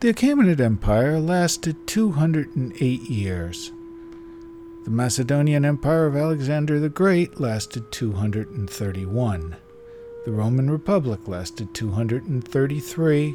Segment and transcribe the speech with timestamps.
[0.00, 3.72] The Achaemenid Empire lasted 208 years.
[4.84, 9.56] The Macedonian Empire of Alexander the Great lasted 231.
[10.24, 13.34] The Roman Republic lasted 233.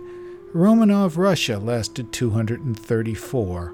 [0.56, 3.74] Romanov Russia lasted 234.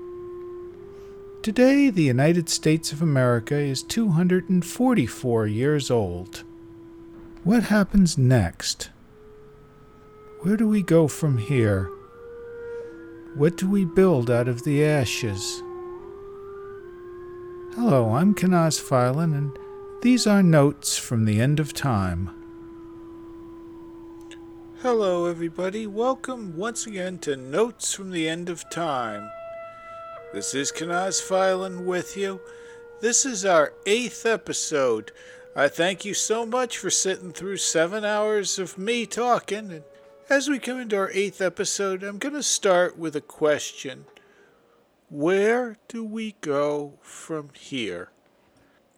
[1.44, 6.44] Today, the United States of America is 244 years old.
[7.44, 8.90] What happens next?
[10.42, 11.92] Where do we go from here?
[13.36, 15.62] What do we build out of the ashes?
[17.76, 19.58] Hello, I'm Kenaz Filan, and
[20.02, 22.32] these are notes from the end of time.
[24.82, 25.86] Hello, everybody.
[25.86, 29.30] Welcome once again to Notes from the End of Time.
[30.34, 32.42] This is Kenaz Filan with you.
[33.00, 35.12] This is our eighth episode.
[35.56, 39.72] I thank you so much for sitting through seven hours of me talking.
[39.72, 39.84] And
[40.30, 44.06] as we come into our eighth episode, I'm going to start with a question
[45.10, 48.12] Where do we go from here?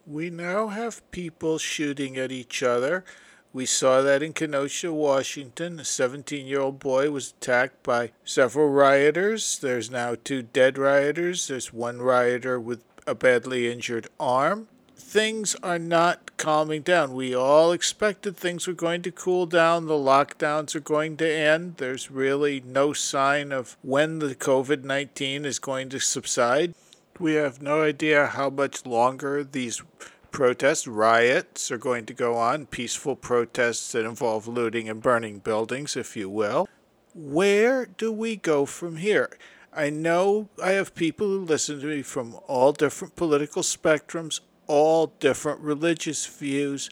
[0.05, 3.05] We now have people shooting at each other.
[3.53, 5.79] We saw that in Kenosha, Washington.
[5.79, 9.59] A 17 year old boy was attacked by several rioters.
[9.59, 11.47] There's now two dead rioters.
[11.47, 14.67] There's one rioter with a badly injured arm
[15.11, 17.13] things are not calming down.
[17.13, 21.77] We all expected things were going to cool down, the lockdowns are going to end.
[21.77, 26.73] There's really no sign of when the COVID 19 is going to subside.
[27.19, 29.83] We have no idea how much longer these
[30.31, 35.95] protests, riots are going to go on, peaceful protests that involve looting and burning buildings,
[35.95, 36.67] if you will.
[37.13, 39.29] Where do we go from here?
[39.73, 44.39] I know I have people who listen to me from all different political spectrums,
[44.71, 46.89] all different religious views.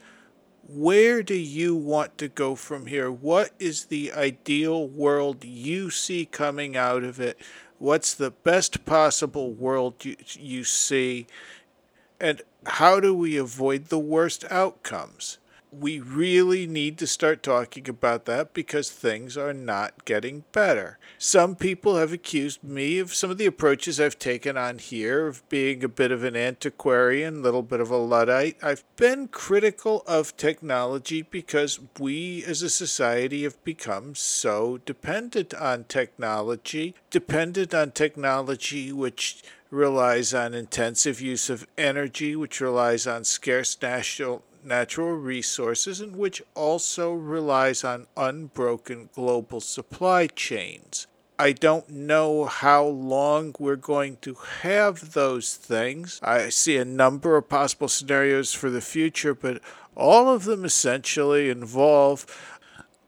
[0.67, 3.09] Where do you want to go from here?
[3.09, 7.39] What is the ideal world you see coming out of it?
[7.77, 11.25] What's the best possible world you, you see?
[12.19, 15.37] And how do we avoid the worst outcomes?
[15.71, 20.97] We really need to start talking about that because things are not getting better.
[21.17, 25.47] Some people have accused me of some of the approaches I've taken on here of
[25.49, 28.57] being a bit of an antiquarian, a little bit of a Luddite.
[28.63, 35.83] I've been critical of technology because we as a society have become so dependent on
[35.83, 43.77] technology, dependent on technology which relies on intensive use of energy, which relies on scarce
[43.81, 51.07] national natural resources and which also relies on unbroken global supply chains.
[51.37, 56.19] I don't know how long we're going to have those things.
[56.21, 59.61] I see a number of possible scenarios for the future, but
[59.95, 62.25] all of them essentially involve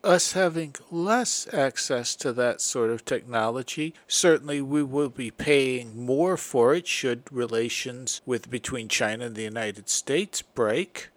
[0.03, 3.93] us having less access to that sort of technology.
[4.07, 9.43] Certainly we will be paying more for it should relations with between China and the
[9.43, 11.09] United States break.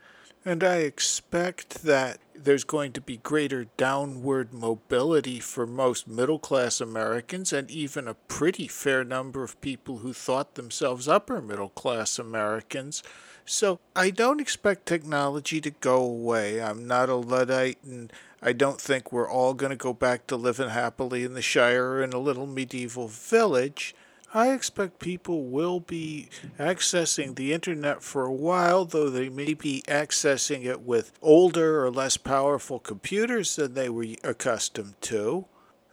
[0.47, 6.83] And I expect that there's going to be greater downward mobility for most middle class
[6.83, 12.19] Americans and even a pretty fair number of people who thought themselves upper middle class
[12.19, 13.03] Americans.
[13.47, 16.61] So I don't expect technology to go away.
[16.61, 18.13] I'm not a Luddite and
[18.43, 22.03] I don't think we're all going to go back to living happily in the Shire
[22.03, 23.95] in a little medieval village.
[24.37, 26.29] I expect people will be
[26.59, 31.91] accessing the internet for a while, though they may be accessing it with older or
[31.93, 35.45] less powerful computers than they were accustomed to.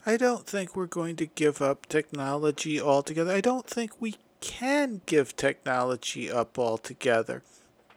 [0.04, 3.32] I don't think we're going to give up technology altogether.
[3.32, 7.44] I don't think we can give technology up altogether.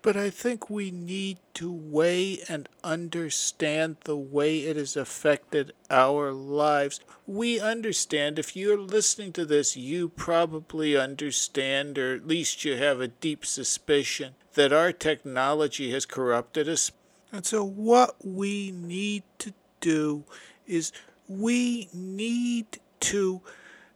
[0.05, 6.31] But I think we need to weigh and understand the way it has affected our
[6.31, 6.99] lives.
[7.25, 13.01] We understand, if you're listening to this, you probably understand, or at least you have
[13.01, 16.91] a deep suspicion, that our technology has corrupted us.
[17.31, 20.25] And so, what we need to do
[20.67, 20.91] is
[21.27, 23.41] we need to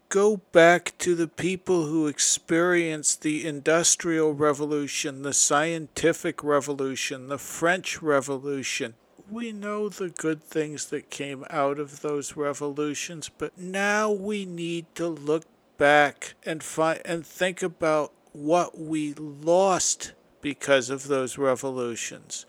[0.10, 8.02] go back to the people who experienced the Industrial Revolution, the Scientific Revolution, the French
[8.02, 8.96] Revolution.
[9.30, 14.88] We know the good things that came out of those revolutions, but now we need
[14.96, 15.46] to look
[15.78, 22.48] back and find and think about what we lost because of those revolutions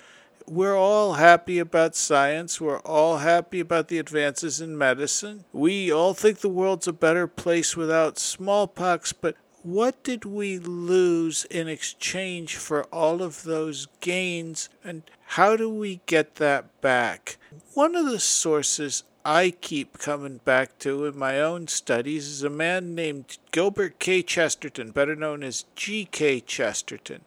[0.51, 2.61] we're all happy about science.
[2.61, 5.45] We're all happy about the advances in medicine.
[5.53, 11.45] We all think the world's a better place without smallpox, but what did we lose
[11.45, 17.37] in exchange for all of those gains, and how do we get that back?
[17.75, 22.51] One of the sources I keep coming back to in my own studies is a
[22.51, 24.23] man named Gilbert K.
[24.23, 26.41] Chesterton, better known as G.K.
[26.41, 27.21] Chesterton.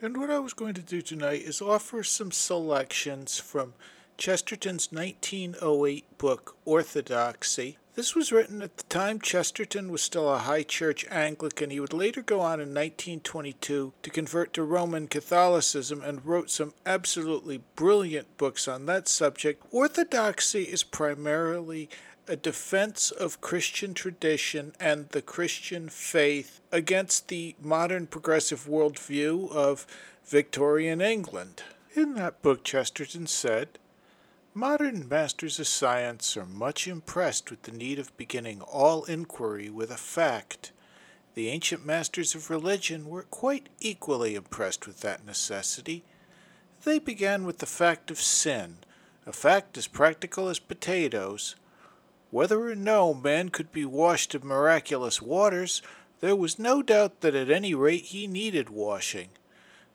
[0.00, 3.74] And what I was going to do tonight is offer some selections from
[4.16, 10.62] Chesterton's 1908 book, Orthodoxy, this was written at the time Chesterton was still a high
[10.62, 11.70] church Anglican.
[11.70, 16.74] He would later go on in 1922 to convert to Roman Catholicism and wrote some
[16.86, 19.64] absolutely brilliant books on that subject.
[19.72, 21.90] Orthodoxy is primarily
[22.28, 29.86] a defense of Christian tradition and the Christian faith against the modern progressive worldview of
[30.26, 31.62] Victorian England.
[31.94, 33.78] In that book, Chesterton said,
[34.54, 39.90] Modern masters of science are much impressed with the need of beginning all inquiry with
[39.90, 40.72] a fact.
[41.34, 46.02] The ancient masters of religion were quite equally impressed with that necessity.
[46.84, 48.78] They began with the fact of sin,
[49.26, 51.54] a fact as practical as potatoes.
[52.30, 55.80] Whether or no man could be washed of miraculous waters,
[56.20, 59.30] there was no doubt that at any rate he needed washing.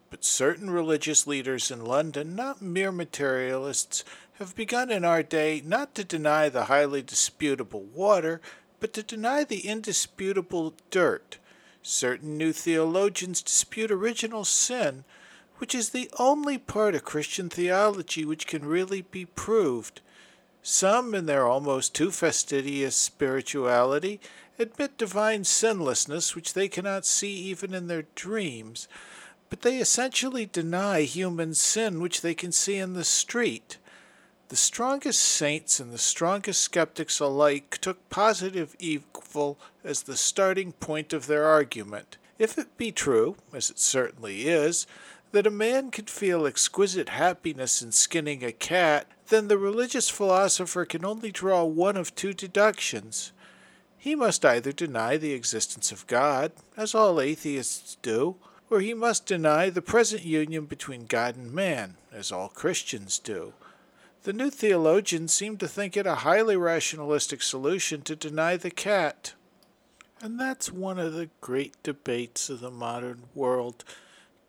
[0.10, 4.04] But certain religious leaders in London, not mere materialists,
[4.40, 8.42] have begun in our day not to deny the highly disputable water,
[8.80, 11.38] but to deny the indisputable dirt.
[11.84, 15.04] Certain new theologians dispute original sin,
[15.58, 20.02] which is the only part of Christian theology which can really be proved.
[20.64, 24.20] Some, in their almost too fastidious spirituality,
[24.58, 28.88] admit divine sinlessness which they cannot see even in their dreams
[29.54, 33.78] but they essentially deny human sin which they can see in the street.
[34.50, 41.14] The strongest saints and the strongest skeptics alike took positive evil as the starting point
[41.14, 42.18] of their argument.
[42.40, 44.88] If it be true, as it certainly is,
[45.34, 50.86] that a man can feel exquisite happiness in skinning a cat, then the religious philosopher
[50.86, 53.32] can only draw one of two deductions.
[53.98, 58.36] He must either deny the existence of God, as all atheists do,
[58.70, 63.54] or he must deny the present union between God and man, as all Christians do.
[64.24, 69.34] The new theologians seem to think it a highly rationalistic solution to deny the cat.
[70.22, 73.84] And that's one of the great debates of the modern world.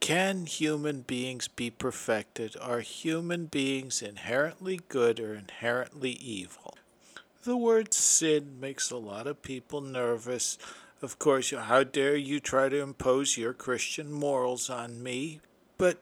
[0.00, 2.56] Can human beings be perfected?
[2.60, 6.76] Are human beings inherently good or inherently evil?
[7.44, 10.58] The word sin makes a lot of people nervous.
[11.02, 15.40] Of course, how dare you try to impose your Christian morals on me?
[15.76, 15.98] But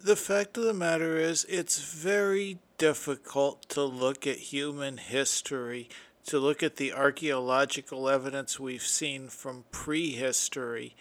[0.00, 5.88] the fact of the matter is, it's very difficult to look at human history,
[6.26, 10.96] to look at the archaeological evidence we've seen from prehistory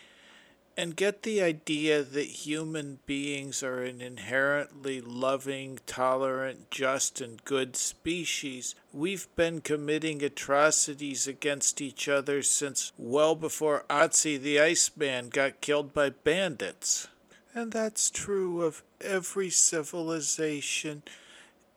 [0.75, 7.75] and get the idea that human beings are an inherently loving, tolerant, just, and good
[7.75, 8.73] species.
[8.91, 15.93] We've been committing atrocities against each other since well before Otzi the Iceman got killed
[15.93, 17.07] by bandits.
[17.53, 21.03] And that's true of every civilization,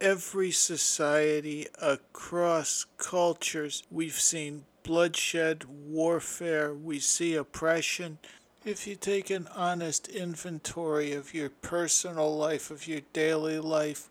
[0.00, 3.82] every society across cultures.
[3.90, 8.18] We've seen bloodshed, warfare, we see oppression
[8.66, 14.10] if you take an honest inventory of your personal life, of your daily life,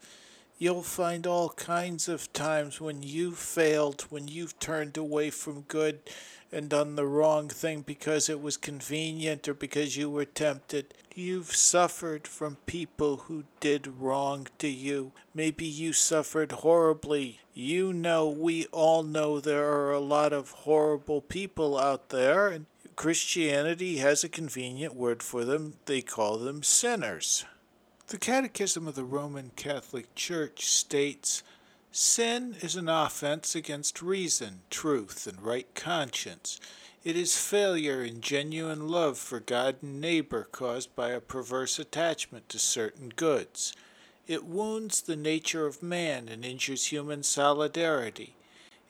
[0.57, 5.99] you'll find all kinds of times when you've failed, when you've turned away from good
[6.53, 10.93] and done the wrong thing because it was convenient or because you were tempted.
[11.13, 15.11] You've suffered from people who did wrong to you.
[15.33, 17.41] Maybe you suffered horribly.
[17.53, 22.67] You know, we all know there are a lot of horrible people out there, and
[22.95, 25.73] Christianity has a convenient word for them.
[25.85, 27.43] They call them sinners.
[28.07, 31.43] The Catechism of the Roman Catholic Church states
[31.91, 36.59] Sin is an offense against reason, truth, and right conscience.
[37.03, 42.47] It is failure in genuine love for God and neighbor caused by a perverse attachment
[42.49, 43.73] to certain goods.
[44.25, 48.35] It wounds the nature of man and injures human solidarity.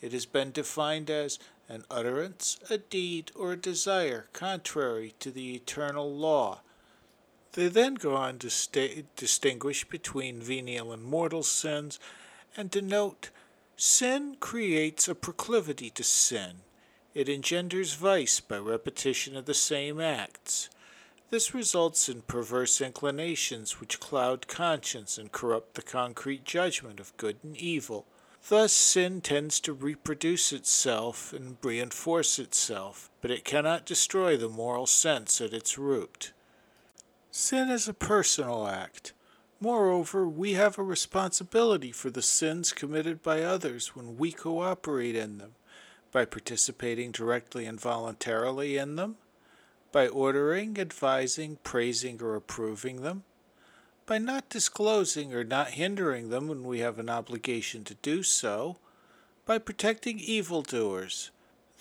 [0.01, 5.55] It has been defined as an utterance, a deed, or a desire contrary to the
[5.55, 6.61] eternal law.
[7.53, 11.99] They then go on to sta- distinguish between venial and mortal sins
[12.57, 13.29] and denote
[13.77, 16.61] sin creates a proclivity to sin.
[17.13, 20.69] It engenders vice by repetition of the same acts.
[21.29, 27.37] This results in perverse inclinations which cloud conscience and corrupt the concrete judgment of good
[27.43, 28.05] and evil.
[28.47, 34.85] Thus, sin tends to reproduce itself and reinforce itself, but it cannot destroy the moral
[34.85, 36.31] sense at its root.
[37.31, 39.13] Sin is a personal act.
[39.59, 45.39] Moreover, we have a responsibility for the sins committed by others when we cooperate in
[45.39, 45.55] them,
[46.11, 49.15] by participating directly and voluntarily in them,
[49.91, 53.23] by ordering, advising, praising, or approving them,
[54.05, 58.77] by not disclosing or not hindering them when we have an obligation to do so,
[59.45, 61.31] by protecting evildoers.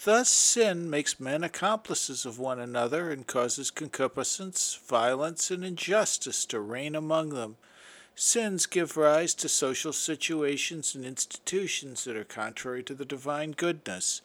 [0.05, 6.61] Thus, sin makes men accomplices of one another and causes concupiscence, violence, and injustice to
[6.61, 7.57] reign among them.
[8.17, 14.21] Sins give rise to social situations and institutions that are contrary to the divine goodness.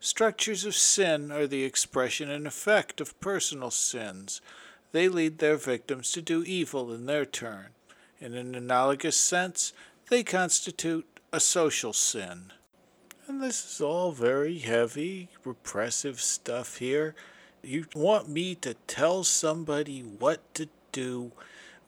[0.00, 4.40] Structures of sin are the expression and effect of personal sins
[4.94, 7.66] they lead their victims to do evil in their turn.
[8.20, 9.72] In an analogous sense,
[10.08, 12.52] they constitute a social sin.
[13.26, 17.16] And this is all very heavy, repressive stuff here.
[17.60, 21.32] You want me to tell somebody what to do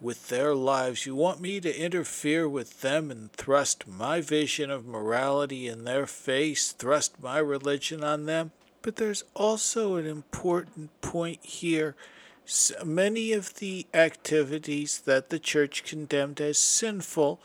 [0.00, 1.06] with their lives.
[1.06, 6.06] You want me to interfere with them and thrust my vision of morality in their
[6.06, 8.50] face, thrust my religion on them.
[8.82, 11.94] But there's also an important point here
[12.46, 17.40] so many of the activities that the church condemned as sinful,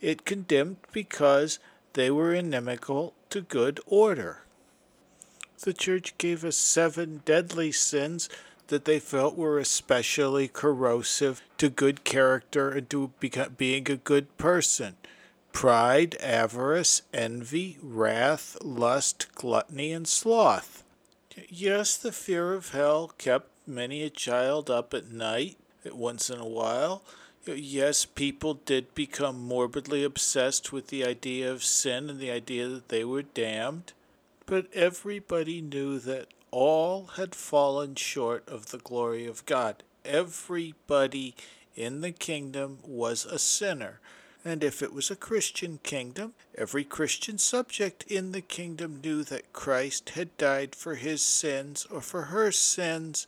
[0.00, 1.58] it condemned because
[1.92, 4.42] they were inimical to good order.
[5.62, 8.28] The church gave us seven deadly sins
[8.68, 13.12] that they felt were especially corrosive to good character and to
[13.56, 14.96] being a good person
[15.52, 20.84] pride, avarice, envy, wrath, lust, gluttony, and sloth.
[21.48, 25.56] Yes, the fear of hell kept many a child up at night
[25.92, 27.02] once in a while.
[27.46, 32.90] Yes, people did become morbidly obsessed with the idea of sin and the idea that
[32.90, 33.92] they were damned,
[34.44, 39.82] but everybody knew that all had fallen short of the glory of God.
[40.04, 41.34] Everybody
[41.74, 44.00] in the kingdom was a sinner.
[44.44, 49.52] And if it was a Christian kingdom, every Christian subject in the kingdom knew that
[49.52, 53.26] Christ had died for his sins or for her sins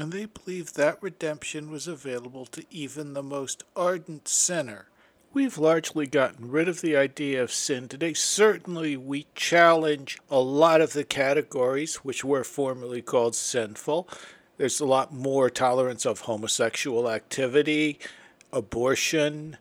[0.00, 4.86] and they believed that redemption was available to even the most ardent sinner.
[5.32, 8.14] We've largely gotten rid of the idea of sin today.
[8.14, 14.08] Certainly, we challenge a lot of the categories which were formerly called sinful.
[14.56, 17.98] There's a lot more tolerance of homosexual activity,
[18.52, 19.58] abortion,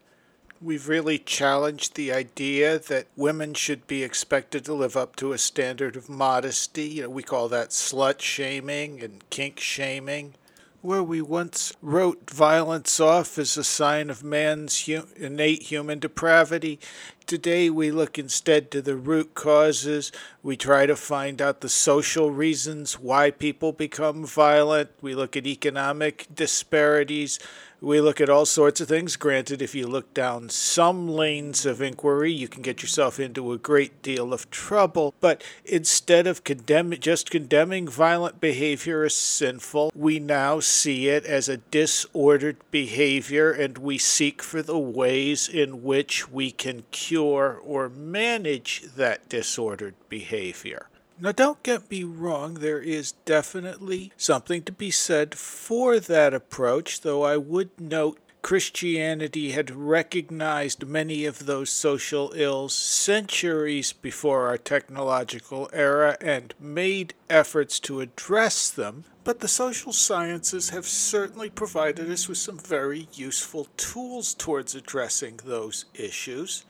[0.60, 5.38] We've really challenged the idea that women should be expected to live up to a
[5.38, 6.86] standard of modesty.
[6.86, 10.34] You know, we call that slut shaming and kink shaming.
[10.82, 16.80] Where we once wrote violence off as a sign of man's hu- innate human depravity,
[17.28, 20.12] today we look instead to the root causes.
[20.42, 24.90] We try to find out the social reasons why people become violent.
[25.02, 27.38] We look at economic disparities.
[27.80, 29.16] We look at all sorts of things.
[29.16, 33.58] Granted, if you look down some lanes of inquiry, you can get yourself into a
[33.60, 35.14] great deal of trouble.
[35.20, 41.48] But instead of condemn- just condemning violent behavior as sinful, we now see it as
[41.48, 47.90] a disordered behavior and we seek for the ways in which we can cure or
[47.90, 50.88] manage that disordered behavior.
[51.20, 57.02] Now, don't get me wrong, there is definitely something to be said for that approach,
[57.02, 64.60] though I would note Christianity had recognized many of those social ills centuries before our
[64.60, 69.04] technological era and made efforts to address them.
[69.24, 75.40] But the social sciences have certainly provided us with some very useful tools towards addressing
[75.44, 76.64] those issues.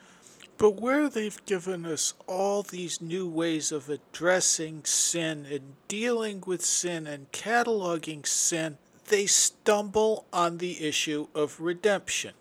[0.58, 6.66] But where they've given us all these new ways of addressing sin and dealing with
[6.66, 12.34] sin and cataloging sin, they stumble on the issue of redemption.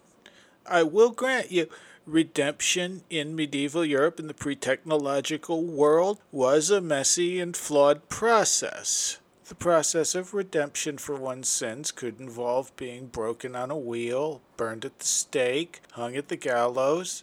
[0.65, 1.69] I will grant you,
[2.07, 9.19] redemption in medieval Europe in the pre technological world was a messy and flawed process.
[9.49, 14.85] The process of redemption for one's sins could involve being broken on a wheel, burned
[14.85, 17.23] at the stake, hung at the gallows,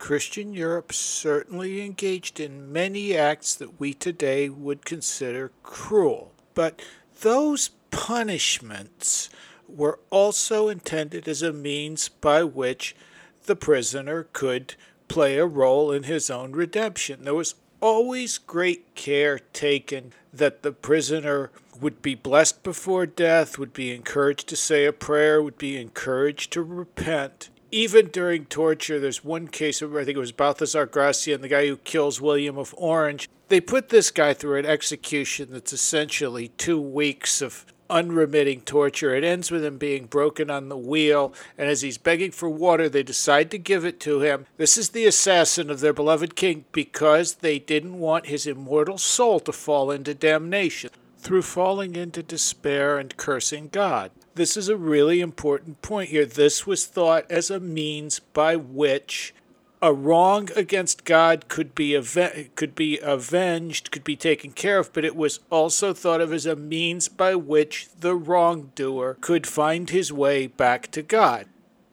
[0.00, 6.32] Christian Europe certainly engaged in many acts that we today would consider cruel.
[6.54, 6.80] But
[7.20, 9.28] those punishments
[9.68, 12.96] were also intended as a means by which
[13.44, 14.74] the prisoner could
[15.06, 17.24] play a role in his own redemption.
[17.24, 23.74] There was always great care taken that the prisoner would be blessed before death, would
[23.74, 29.24] be encouraged to say a prayer, would be encouraged to repent, even during torture, there's
[29.24, 32.74] one case where I think it was Balthazar Gracian, the guy who kills William of
[32.76, 33.28] Orange.
[33.48, 39.14] They put this guy through an execution that's essentially two weeks of unremitting torture.
[39.14, 42.88] It ends with him being broken on the wheel, and as he's begging for water,
[42.88, 44.46] they decide to give it to him.
[44.56, 49.40] This is the assassin of their beloved king because they didn't want his immortal soul
[49.40, 54.10] to fall into damnation through falling into despair and cursing God.
[54.40, 56.24] This is a really important point here.
[56.24, 59.34] This was thought as a means by which
[59.82, 64.94] a wrong against God could be aven- could be avenged, could be taken care of,
[64.94, 69.90] but it was also thought of as a means by which the wrongdoer could find
[69.90, 71.44] his way back to God.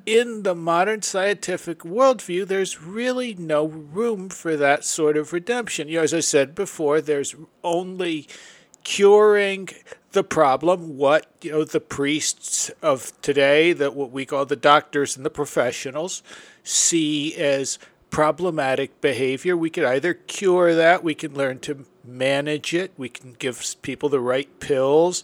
[0.06, 5.89] In the modern scientific worldview, there's really no room for that sort of redemption.
[5.89, 8.25] You know, as I said before, there's only
[8.86, 9.68] curing
[10.11, 15.17] the problem what you know the priests of today that what we call the doctors
[15.17, 16.23] and the professionals
[16.63, 17.77] see as
[18.09, 19.55] problematic behavior.
[19.55, 24.09] We can either cure that, we can learn to manage it, we can give people
[24.09, 25.23] the right pills,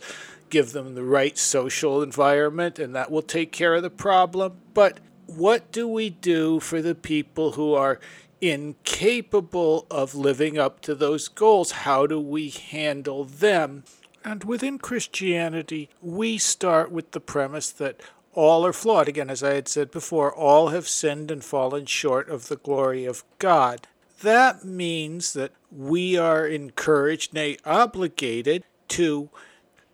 [0.50, 4.58] give them the right social environment, and that will take care of the problem.
[4.74, 8.00] But what do we do for the people who are
[8.42, 11.72] incapable of living up to those goals?
[11.72, 13.84] How do we handle them?
[14.26, 18.00] And within Christianity, we start with the premise that
[18.34, 19.08] all are flawed.
[19.08, 23.06] Again, as I had said before, all have sinned and fallen short of the glory
[23.06, 23.88] of God.
[24.22, 29.30] That means that we are encouraged, nay, obligated, to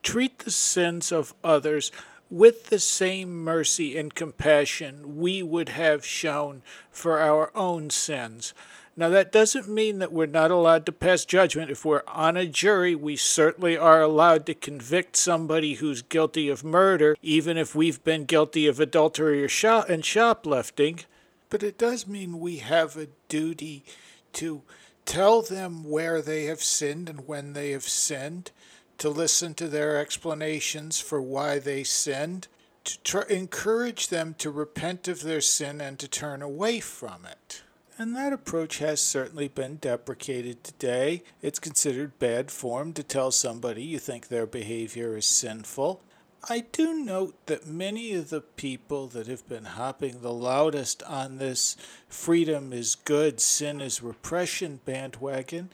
[0.03, 1.91] treat the sins of others
[2.29, 8.53] with the same mercy and compassion we would have shown for our own sins.
[8.99, 11.71] Now, that doesn't mean that we're not allowed to pass judgment.
[11.71, 16.65] If we're on a jury, we certainly are allowed to convict somebody who's guilty of
[16.65, 21.05] murder, even if we've been guilty of adultery or shop- and shoplifting.
[21.49, 23.85] But it does mean we have a duty
[24.33, 24.63] to
[25.05, 28.51] tell them where they have sinned and when they have sinned,
[28.97, 32.49] to listen to their explanations for why they sinned,
[32.83, 37.61] to tr- encourage them to repent of their sin and to turn away from it.
[37.99, 41.21] And that approach has certainly been deprecated today.
[41.41, 46.01] It's considered bad form to tell somebody you think their behavior is sinful.
[46.47, 51.39] I do note that many of the people that have been hopping the loudest on
[51.39, 51.75] this
[52.07, 55.69] freedom is good, sin is repression bandwagon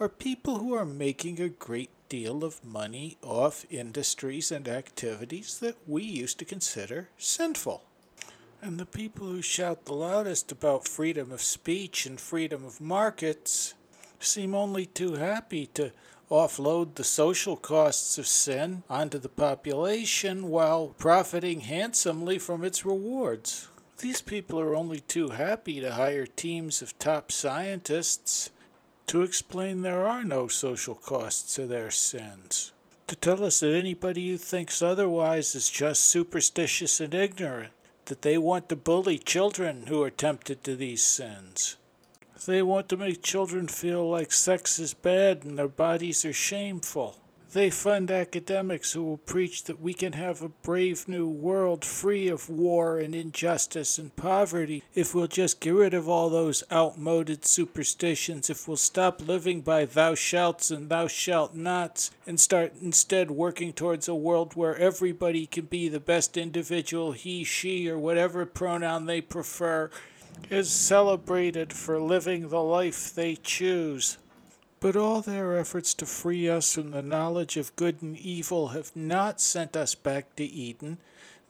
[0.00, 5.76] are people who are making a great deal of money off industries and activities that
[5.86, 7.82] we used to consider sinful.
[8.66, 13.74] And the people who shout the loudest about freedom of speech and freedom of markets
[14.18, 15.92] seem only too happy to
[16.32, 23.68] offload the social costs of sin onto the population while profiting handsomely from its rewards.
[23.98, 28.50] These people are only too happy to hire teams of top scientists
[29.06, 32.72] to explain there are no social costs to their sins.
[33.06, 37.70] To tell us that anybody who thinks otherwise is just superstitious and ignorant
[38.06, 41.76] that they want to bully children who are tempted to these sins.
[42.46, 47.16] They want to make children feel like sex is bad and their bodies are shameful.
[47.52, 52.28] They fund academics who will preach that we can have a brave new world free
[52.28, 57.46] of war and injustice and poverty if we'll just get rid of all those outmoded
[57.46, 63.30] superstitions, if we'll stop living by thou shalts and thou shalt nots and start instead
[63.30, 68.44] working towards a world where everybody can be the best individual he, she, or whatever
[68.44, 69.88] pronoun they prefer
[70.50, 74.18] is celebrated for living the life they choose.
[74.80, 78.94] But all their efforts to free us from the knowledge of good and evil have
[78.94, 80.98] not sent us back to Eden.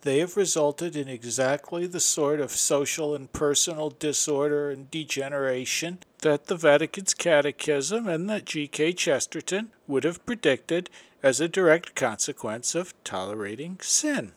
[0.02, 6.46] They have resulted in exactly the sort of social and personal disorder and degeneration that
[6.46, 8.92] the Vatican's Catechism and that G.K.
[8.92, 10.90] Chesterton would have predicted
[11.22, 14.32] as a direct consequence of tolerating sin.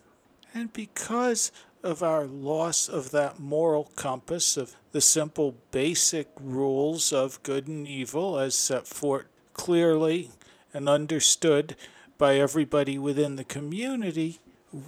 [0.54, 1.52] And because
[1.83, 7.87] of our loss of that moral compass of the simple basic rules of good and
[7.87, 10.31] evil as set forth clearly
[10.73, 11.75] and understood
[12.17, 14.39] by everybody within the community,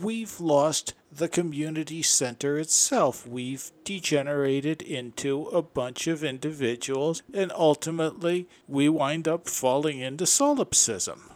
[0.02, 3.28] we've lost the community center itself.
[3.28, 11.32] We've degenerated into a bunch of individuals, and ultimately we wind up falling into solipsism.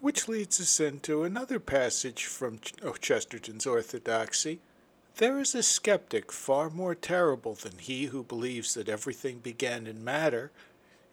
[0.00, 4.60] Which leads us into another passage from oh, Chesterton's Orthodoxy,
[5.16, 10.02] there is a skeptic far more terrible than he who believes that everything began in
[10.02, 10.50] matter.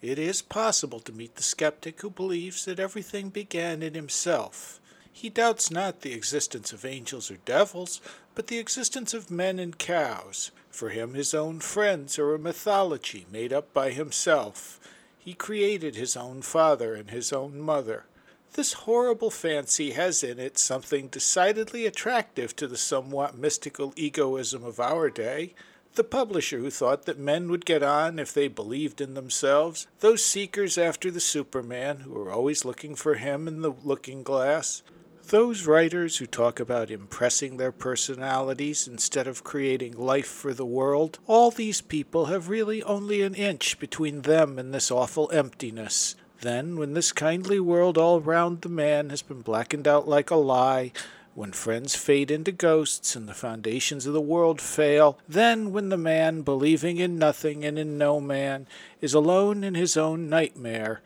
[0.01, 4.79] It is possible to meet the skeptic who believes that everything began in himself.
[5.13, 8.01] He doubts not the existence of angels or devils,
[8.33, 10.51] but the existence of men and cows.
[10.71, 14.79] For him, his own friends are a mythology made up by himself.
[15.19, 18.05] He created his own father and his own mother.
[18.53, 24.77] This horrible fancy has in it something decidedly attractive to the somewhat mystical egoism of
[24.77, 25.55] our day.
[25.95, 30.25] The publisher who thought that men would get on if they believed in themselves, those
[30.25, 34.83] seekers after the Superman who are always looking for him in the looking glass,
[35.29, 41.19] those writers who talk about impressing their personalities instead of creating life for the world,
[41.25, 46.15] all these people have really only an inch between them and this awful emptiness.
[46.41, 50.35] Then, when this kindly world all round the man has been blackened out like a
[50.35, 50.91] lie,
[51.35, 55.97] when friends fade into ghosts and the foundations of the world fail, then when the
[55.97, 58.65] man, believing in nothing and in no man,
[59.01, 61.01] is alone in his own nightmare,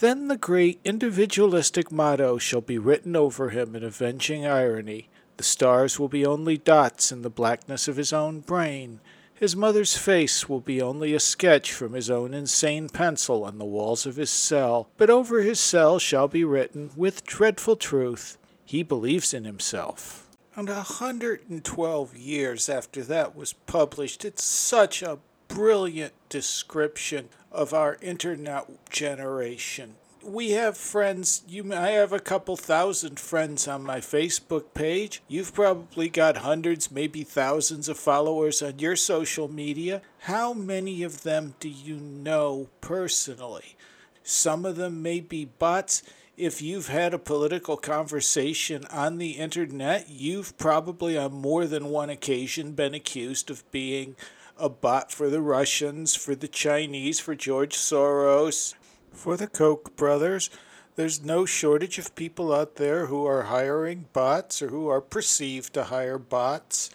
[0.00, 5.08] then the great individualistic motto shall be written over him in avenging irony.
[5.36, 8.98] The stars will be only dots in the blackness of his own brain.
[9.42, 13.64] His mother's face will be only a sketch from his own insane pencil on the
[13.64, 18.84] walls of his cell, but over his cell shall be written, with dreadful truth, he
[18.84, 20.28] believes in himself.
[20.54, 27.28] And a hundred and twelve years after that was published, it's such a brilliant description
[27.50, 31.42] of our internet generation we have friends.
[31.48, 35.22] You, I have a couple thousand friends on my Facebook page.
[35.28, 40.02] You've probably got hundreds, maybe thousands of followers on your social media.
[40.20, 43.76] How many of them do you know personally?
[44.22, 46.02] Some of them may be bots.
[46.36, 52.10] If you've had a political conversation on the internet, you've probably on more than one
[52.10, 54.16] occasion been accused of being
[54.56, 58.74] a bot for the Russians, for the Chinese, for George Soros,
[59.12, 60.50] for the Koch brothers.
[60.96, 65.72] There's no shortage of people out there who are hiring bots or who are perceived
[65.74, 66.90] to hire bots.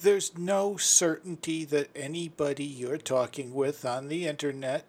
[0.00, 4.84] There's no certainty that anybody you're talking with on the internet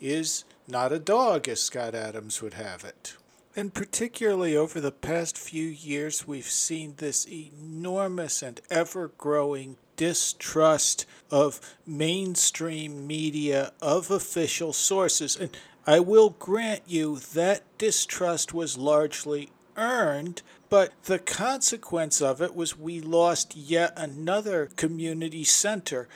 [0.00, 3.14] is not a dog, as Scott Adams would have it.
[3.56, 11.06] And particularly over the past few years, we've seen this enormous and ever growing distrust
[11.30, 15.36] of mainstream media, of official sources.
[15.36, 15.50] And
[15.86, 22.78] I will grant you that distrust was largely earned, but the consequence of it was
[22.78, 26.08] we lost yet another community center.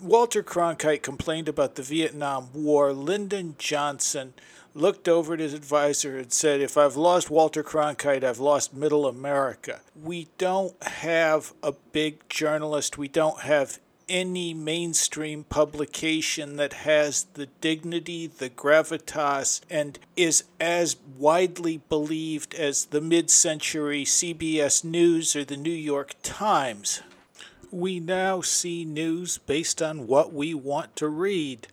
[0.00, 2.92] Walter Cronkite complained about the Vietnam War.
[2.92, 4.34] Lyndon Johnson
[4.74, 9.06] looked over at his advisor and said, If I've lost Walter Cronkite, I've lost middle
[9.06, 9.80] America.
[10.00, 12.98] We don't have a big journalist.
[12.98, 20.96] We don't have any mainstream publication that has the dignity, the gravitas, and is as
[21.18, 27.02] widely believed as the mid century CBS News or the New York Times.
[27.70, 31.66] We now see news based on what we want to read.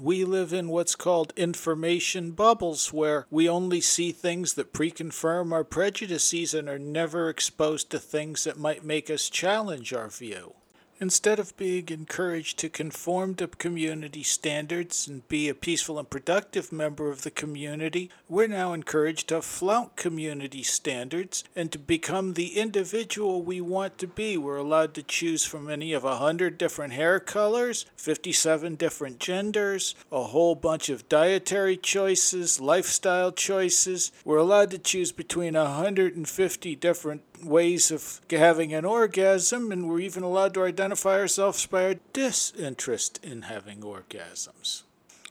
[0.00, 5.64] We live in what's called information bubbles, where we only see things that pre-confirm our
[5.64, 10.54] prejudices and are never exposed to things that might make us challenge our view.
[11.02, 16.70] Instead of being encouraged to conform to community standards and be a peaceful and productive
[16.70, 22.58] member of the community, we're now encouraged to flout community standards and to become the
[22.58, 24.36] individual we want to be.
[24.36, 29.94] We're allowed to choose from any of a hundred different hair colors, 57 different genders,
[30.12, 34.12] a whole bunch of dietary choices, lifestyle choices.
[34.22, 40.22] We're allowed to choose between 150 different ways of having an orgasm, and we're even
[40.22, 44.82] allowed to identify ourselves by our disinterest in having orgasms.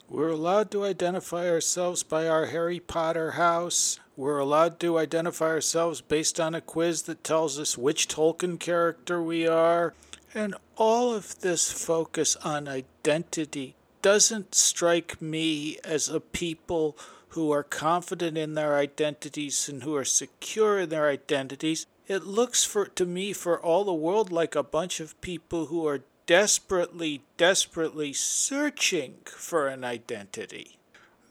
[0.10, 4.00] We're allowed to identify ourselves by our Harry Potter house.
[4.18, 9.22] We're allowed to identify ourselves based on a quiz that tells us which Tolkien character
[9.22, 9.94] we are.
[10.34, 16.98] And all of this focus on identity doesn't strike me as a people
[17.30, 21.86] who are confident in their identities and who are secure in their identities.
[22.10, 25.86] It looks for to me for all the world like a bunch of people who
[25.86, 30.80] are desperately, desperately searching for an identity.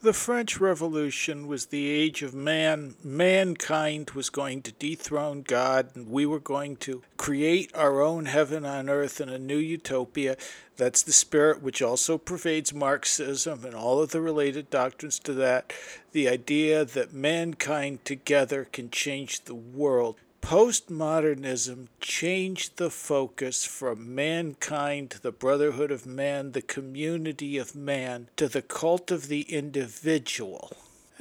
[0.01, 2.95] The French Revolution was the age of man.
[3.03, 8.63] Mankind was going to dethrone God, and we were going to create our own heaven
[8.65, 10.37] on earth in a new utopia.
[10.77, 15.73] That's the spirit which also pervades Marxism and all of the related doctrines to that.
[16.13, 20.15] The idea that mankind together can change the world.
[20.41, 28.29] Postmodernism changed the focus from mankind to the brotherhood of man, the community of man,
[28.35, 30.71] to the cult of the individual.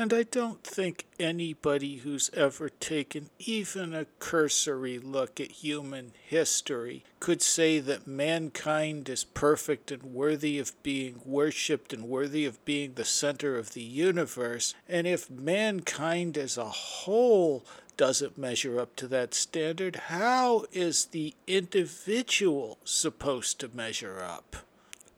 [0.01, 7.03] And I don't think anybody who's ever taken even a cursory look at human history
[7.19, 12.95] could say that mankind is perfect and worthy of being worshipped and worthy of being
[12.95, 14.73] the center of the universe.
[14.89, 17.65] And if mankind as a whole
[17.99, 24.57] doesn't measure up to that standard, how is the individual supposed to measure up?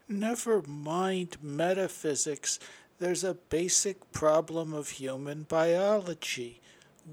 [0.09, 2.59] Never mind metaphysics,
[2.99, 6.61] there's a basic problem of human biology.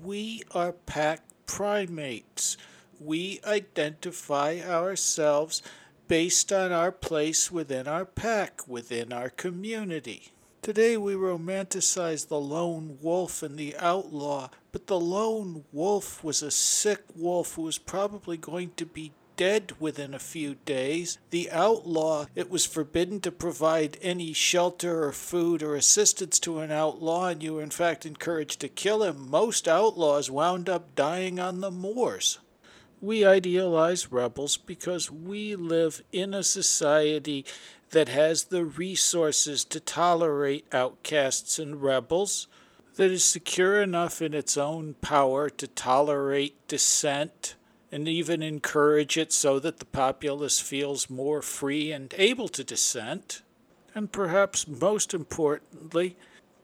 [0.03, 2.57] We are pack primates.
[2.99, 5.61] We identify ourselves
[6.07, 10.31] based on our place within our pack, within our community.
[10.61, 16.51] Today we romanticize the lone wolf and the outlaw, but the lone wolf was a
[16.51, 21.17] sick wolf who was probably going to be dead within a few days.
[21.31, 26.71] The outlaw, it was forbidden to provide any shelter or food or assistance to an
[26.71, 29.31] outlaw, and you were in fact encouraged to kill him.
[29.31, 32.37] Most outlaws wound up dying on the moors.
[33.01, 37.47] We idealize rebels because we live in a society
[37.89, 42.47] that has the resources to tolerate outcasts and rebels,
[42.97, 47.55] that is secure enough in its own power to tolerate dissent
[47.91, 53.41] and even encourage it so that the populace feels more free and able to dissent.
[53.95, 56.17] And perhaps most importantly,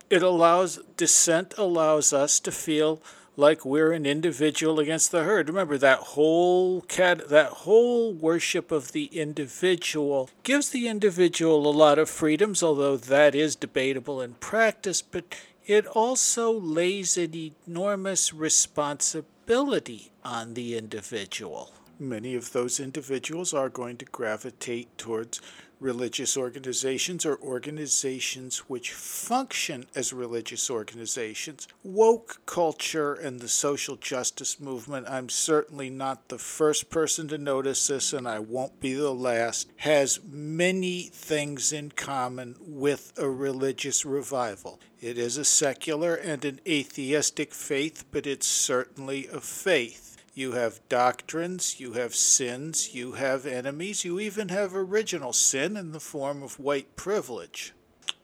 [0.09, 3.01] it allows dissent allows us to feel
[3.35, 5.47] like we're an individual against the herd.
[5.47, 11.97] Remember that whole cat that whole worship of the individual gives the individual a lot
[11.97, 17.33] of freedoms, although that is debatable in practice, but it also lays an
[17.67, 21.73] enormous responsibility on the individual.
[21.99, 25.39] Many of those individuals are going to gravitate towards
[25.83, 31.67] religious organizations or organizations which function as religious organizations.
[31.83, 37.87] Woke culture and the social justice movement, I'm certainly not the first person to notice
[37.87, 44.05] this, and I won't be the last, has many things in common with a religious
[44.05, 44.79] revival.
[45.01, 50.12] It is a secular and an atheistic faith, but it's certainly a faith.
[50.35, 55.91] You have doctrines, you have sins, you have enemies, you even have original sin in
[55.91, 57.73] the form of white privilege.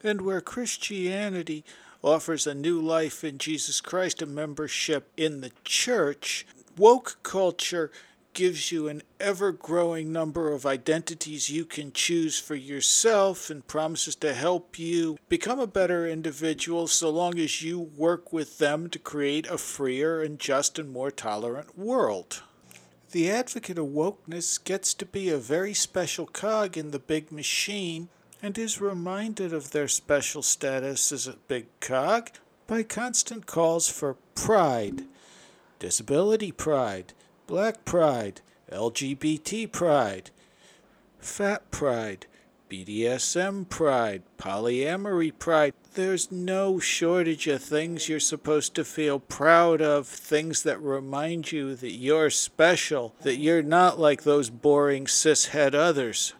[0.04, 1.64] And where Christianity
[2.04, 7.92] offers a new life in Jesus Christ, a membership in the church, woke culture
[8.34, 14.16] gives you an ever growing number of identities you can choose for yourself and promises
[14.16, 19.00] to help you become a better individual so long as you work with them to
[19.00, 22.44] create a freer and just and more tolerant world.
[23.12, 28.10] The advocate of wokeness gets to be a very special cog in the big machine
[28.42, 32.30] and is reminded of their special status as a big cog
[32.68, 35.06] by constant calls for pride,
[35.80, 37.14] disability pride,
[37.50, 40.30] Black Pride, LGBT Pride,
[41.18, 42.28] Fat Pride,
[42.70, 45.74] BDSM Pride, Polyamory Pride.
[45.96, 51.74] There's no shortage of things you're supposed to feel proud of, things that remind you
[51.74, 56.36] that you're special, that you're not like those boring cishet others.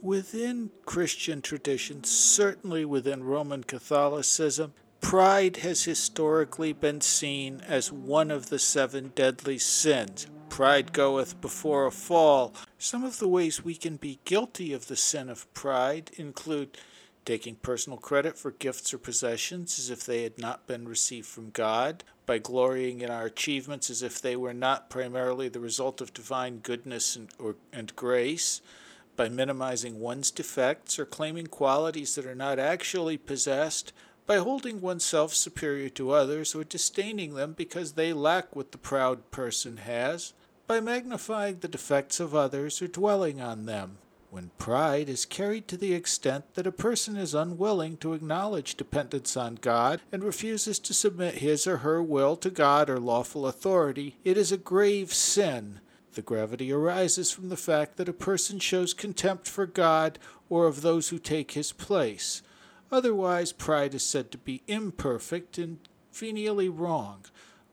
[0.00, 4.72] Within Christian tradition, certainly within Roman Catholicism,
[5.02, 10.26] pride has historically been seen as one of the seven deadly sins.
[10.54, 12.54] Pride goeth before a fall.
[12.78, 16.78] Some of the ways we can be guilty of the sin of pride include
[17.24, 21.50] taking personal credit for gifts or possessions as if they had not been received from
[21.50, 26.14] God, by glorying in our achievements as if they were not primarily the result of
[26.14, 28.60] divine goodness and, or, and grace,
[29.16, 33.92] by minimizing one's defects or claiming qualities that are not actually possessed,
[34.24, 39.32] by holding oneself superior to others or disdaining them because they lack what the proud
[39.32, 40.32] person has
[40.66, 43.98] by magnifying the defects of others or dwelling on them.
[44.30, 49.36] When pride is carried to the extent that a person is unwilling to acknowledge dependence
[49.36, 54.16] on God and refuses to submit his or her will to God or lawful authority,
[54.24, 55.78] it is a grave sin.
[56.14, 60.82] The gravity arises from the fact that a person shows contempt for God or of
[60.82, 62.42] those who take his place.
[62.90, 65.78] Otherwise, pride is said to be imperfect and
[66.12, 67.24] venially wrong.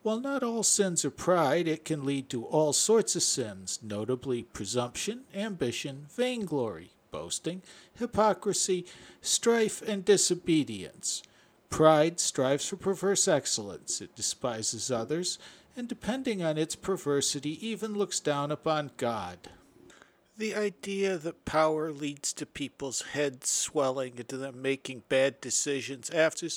[0.04, 4.44] While not all sins are pride, it can lead to all sorts of sins, notably
[4.44, 7.62] presumption, ambition, vainglory, boasting,
[7.94, 8.88] hypocrisy,
[9.22, 11.22] strife, and disobedience.
[11.70, 15.38] Pride strives for perverse excellence, it despises others,
[15.78, 19.50] and depending on its perversity, even looks down upon God.
[20.36, 26.10] The idea that power leads to people's heads swelling and to them making bad decisions
[26.10, 26.48] after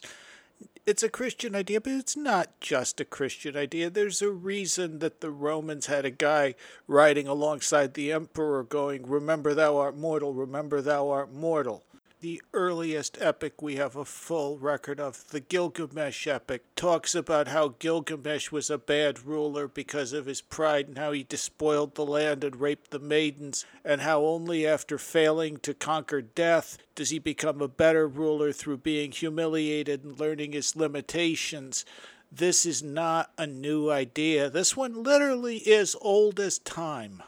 [0.87, 3.89] it's a Christian idea, but it's not just a Christian idea.
[3.89, 6.55] There's a reason that the Romans had a guy
[6.87, 11.85] riding alongside the emperor going, Remember thou art mortal, remember thou art mortal
[12.25, 17.75] the earliest epic we have a full record of, the Gilgamesh epic, talks about how
[17.79, 22.43] Gilgamesh was a bad ruler because of his pride and how he despoiled the land
[22.43, 27.61] and raped the maidens, and how only after failing to conquer death does he become
[27.61, 31.85] a better ruler through being humiliated and learning his limitations.
[32.33, 34.49] This is not a new idea.
[34.49, 37.23] This one literally is old as time.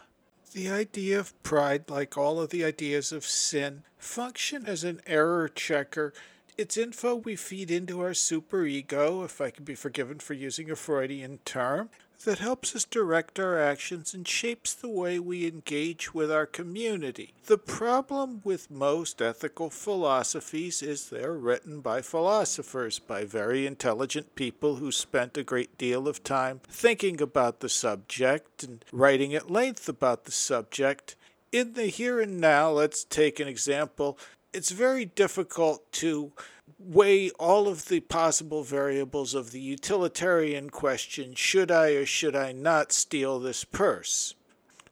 [0.56, 5.50] The idea of pride, like all of the ideas of sin, function as an error
[5.50, 6.14] checker.
[6.58, 10.76] It's info we feed into our superego, if I can be forgiven for using a
[10.76, 11.90] Freudian term,
[12.24, 17.34] that helps us direct our actions and shapes the way we engage with our community.
[17.44, 24.76] The problem with most ethical philosophies is they're written by philosophers, by very intelligent people
[24.76, 29.90] who spent a great deal of time thinking about the subject and writing at length
[29.90, 31.16] about the subject.
[31.52, 34.18] In the here and now, let's take an example.
[34.56, 36.32] It's very difficult to
[36.78, 42.52] weigh all of the possible variables of the utilitarian question should I or should I
[42.52, 44.34] not steal this purse?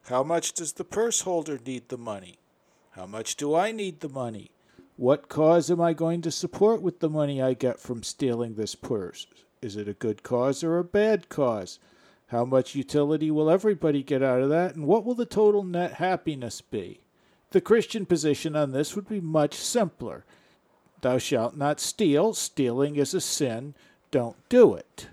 [0.03, 2.37] How much does the purse holder need the money?
[2.91, 4.51] How much do I need the money?
[4.97, 8.75] What cause am I going to support with the money I get from stealing this
[8.75, 9.25] purse?
[9.63, 11.79] Is it a good cause or a bad cause?
[12.27, 15.93] How much utility will everybody get out of that, and what will the total net
[15.93, 16.99] happiness be?
[17.51, 20.25] The Christian position on this would be much simpler.
[21.01, 22.33] Thou shalt not steal.
[22.33, 23.75] Stealing is a sin.
[24.11, 25.07] Don't do it.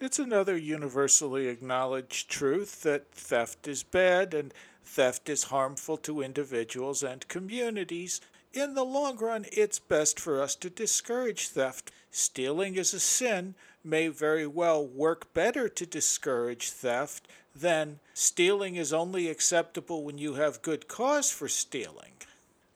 [0.00, 4.52] It's another universally acknowledged truth that theft is bad and
[4.84, 8.20] theft is harmful to individuals and communities.
[8.52, 11.90] In the long run, it's best for us to discourage theft.
[12.10, 18.92] Stealing is a sin may very well work better to discourage theft than stealing is
[18.92, 22.12] only acceptable when you have good cause for stealing.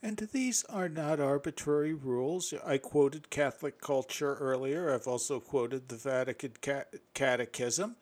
[0.03, 2.55] And these are not arbitrary rules.
[2.65, 4.95] I quoted Catholic culture earlier.
[4.95, 6.53] I've also quoted the Vatican
[7.15, 7.97] Catechism.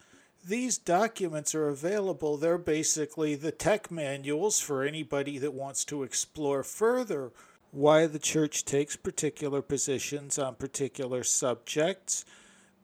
[0.47, 2.37] These documents are available.
[2.37, 7.33] They're basically the tech manuals for anybody that wants to explore further
[7.73, 12.25] why the church takes particular positions on particular subjects,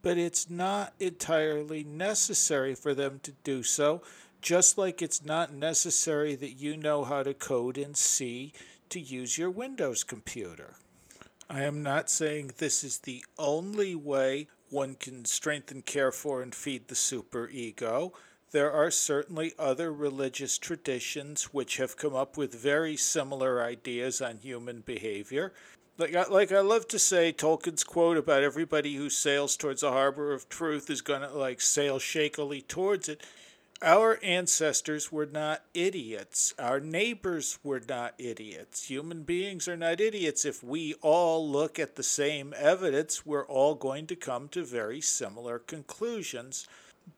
[0.02, 4.02] but it's not entirely necessary for them to do so,
[4.40, 8.52] just like it's not necessary that you know how to code in C
[8.90, 10.74] to use your Windows computer.
[11.48, 16.54] I am not saying this is the only way one can strengthen, care for, and
[16.54, 18.12] feed the superego.
[18.52, 24.38] There are certainly other religious traditions which have come up with very similar ideas on
[24.38, 25.52] human behavior.
[25.98, 29.90] Like I, like I love to say, Tolkien's quote about everybody who sails towards a
[29.90, 33.22] harbor of truth is going to like sail shakily towards it
[33.82, 36.54] our ancestors were not idiots.
[36.58, 38.84] Our neighbors were not idiots.
[38.88, 40.44] Human beings are not idiots.
[40.44, 45.00] If we all look at the same evidence, we're all going to come to very
[45.00, 46.68] similar conclusions.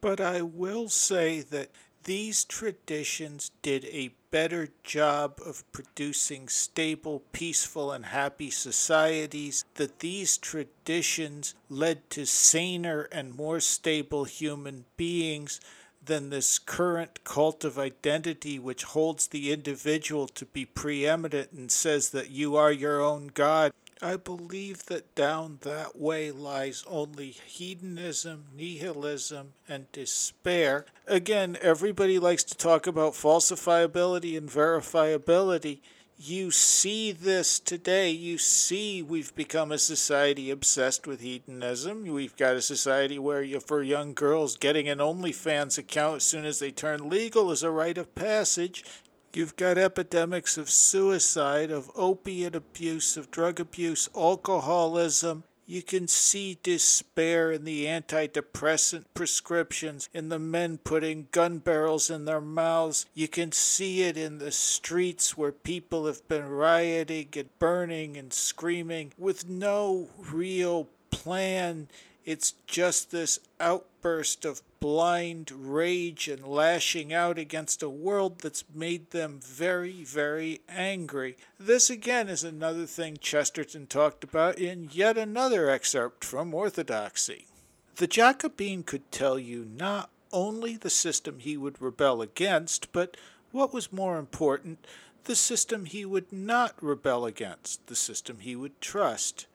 [0.01, 1.71] But I will say that
[2.05, 10.37] these traditions did a better job of producing stable, peaceful, and happy societies, that these
[10.37, 15.61] traditions led to saner and more stable human beings
[16.05, 22.09] than this current cult of identity which holds the individual to be preeminent and says
[22.09, 23.73] that you are your own God.
[24.03, 30.87] I believe that down that way lies only hedonism, nihilism, and despair.
[31.07, 35.81] Again, everybody likes to talk about falsifiability and verifiability
[36.17, 38.11] you see this today.
[38.11, 42.05] You see, we've become a society obsessed with hedonism.
[42.05, 46.45] We've got a society where, you, for young girls, getting an OnlyFans account as soon
[46.45, 48.85] as they turn legal is a rite of passage.
[49.35, 56.59] You've got epidemics of suicide, of opiate abuse, of drug abuse, alcoholism, you can see
[56.63, 63.07] despair in the antidepressant prescriptions, in the men putting gun barrels in their mouths.
[63.15, 68.33] You can see it in the streets where people have been rioting and burning and
[68.33, 71.89] screaming with no real plan.
[72.25, 79.11] It's just this outburst of blind rage and lashing out against a world that's made
[79.11, 81.37] them very, very angry.
[81.59, 87.47] This again is another thing Chesterton talked about in yet another excerpt from Orthodoxy.
[87.97, 93.17] The Jacobin could tell you not only the system he would rebel against, but
[93.53, 94.87] what was more important,
[95.25, 99.47] the system he would not rebel against, the system he would trust.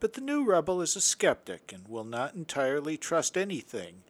[0.00, 4.04] But the new rebel is a skeptic and will not entirely trust anything.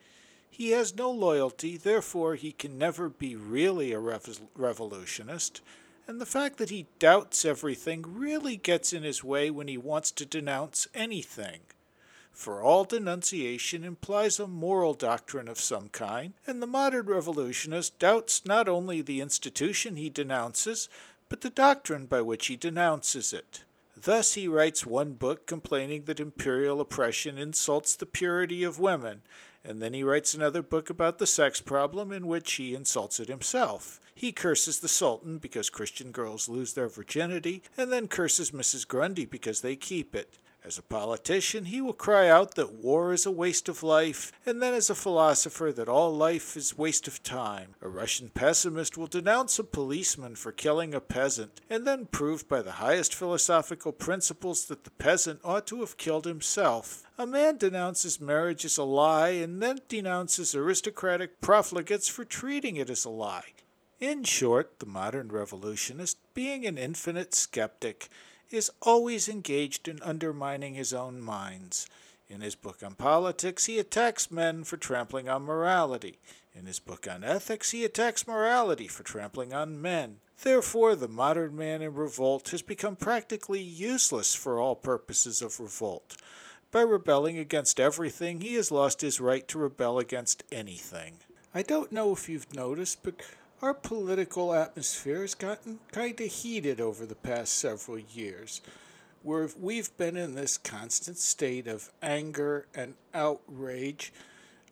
[0.51, 5.63] He has no loyalty, therefore, he can never be really a revolutionist,
[6.07, 10.11] and the fact that he doubts everything really gets in his way when he wants
[10.11, 11.61] to denounce anything.
[12.33, 18.45] For all denunciation implies a moral doctrine of some kind, and the modern revolutionist doubts
[18.45, 20.89] not only the institution he denounces,
[21.29, 23.65] but the doctrine by which he denounces it.
[24.03, 29.23] Thus he writes one book complaining that imperial oppression insults the purity of women,
[29.65, 33.29] and then he writes another book about the sex problem in which he insults it
[33.29, 34.01] himself.
[34.15, 38.87] He curses the Sultan because Christian girls lose their virginity, and then curses Mrs.
[38.87, 40.39] Grundy because they keep it.
[40.69, 44.61] As a politician, he will cry out that war is a waste of life, and
[44.61, 47.75] then as a philosopher that all life is waste of time.
[47.81, 52.61] A Russian pessimist will denounce a policeman for killing a peasant, and then prove by
[52.61, 57.03] the highest philosophical principles that the peasant ought to have killed himself.
[57.17, 62.91] A man denounces marriage as a lie, and then denounces aristocratic profligates for treating it
[62.91, 63.55] as a lie.
[64.01, 68.11] In short, the modern revolutionist, being an infinite skeptic,
[68.51, 71.89] is always engaged in undermining his own minds.
[72.29, 76.19] In his book on politics, he attacks men for trampling on morality.
[76.55, 80.17] In his book on ethics, he attacks morality for trampling on men.
[80.43, 86.17] Therefore, the modern man in revolt has become practically useless for all purposes of revolt.
[86.71, 91.15] By rebelling against everything, he has lost his right to rebel against anything.
[91.55, 93.15] I don't know if you've noticed, but
[93.61, 98.61] our political atmosphere has gotten kind of heated over the past several years,
[99.23, 104.13] where we've been in this constant state of anger and outrage.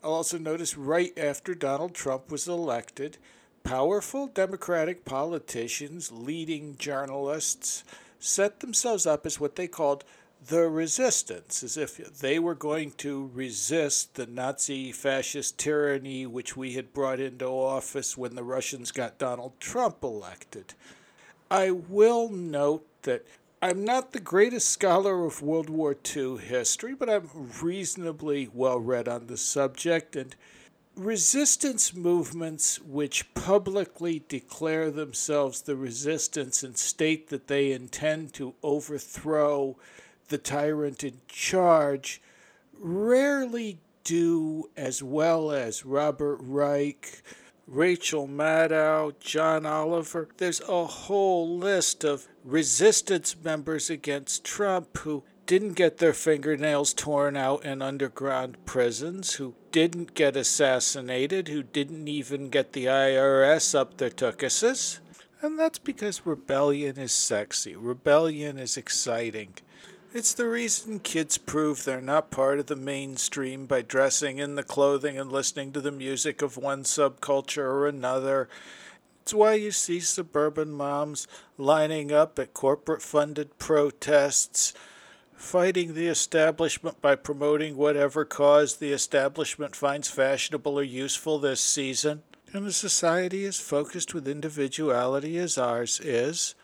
[0.05, 3.18] I'll also notice right after Donald Trump was elected,
[3.64, 7.82] powerful Democratic politicians, leading journalists,
[8.20, 10.05] set themselves up as what they called
[10.45, 16.74] the resistance, as if they were going to resist the Nazi fascist tyranny which we
[16.74, 20.74] had brought into office when the Russians got Donald Trump elected.
[21.51, 23.24] I will note that
[23.62, 27.30] I'm not the greatest scholar of World War II history, but I'm
[27.62, 30.37] reasonably well read on the subject, and
[30.95, 39.76] resistance movements which publicly declare themselves the resistance and state that they intend to overthrow
[40.29, 42.20] the tyrant in charge
[42.79, 47.22] rarely do as well as Robert Reich,
[47.66, 50.29] Rachel Maddow, John Oliver.
[50.37, 57.37] There's a whole list of resistance members against Trump who didn't get their fingernails torn
[57.37, 63.97] out in underground prisons, who didn't get assassinated, who didn't even get the IRS up
[63.97, 64.99] their tuckuses.
[65.43, 67.77] And that's because rebellion is sexy.
[67.77, 69.55] Rebellion is exciting.
[70.17, 74.62] It's the reason kids prove they're not part of the mainstream by dressing in the
[74.62, 78.49] clothing and listening to the music of one subculture or another.
[79.21, 84.73] It's why you see suburban moms lining up at corporate funded protests,
[85.35, 92.23] fighting the establishment by promoting whatever cause the establishment finds fashionable or useful this season.
[92.55, 96.55] And a society as focused with individuality as ours is,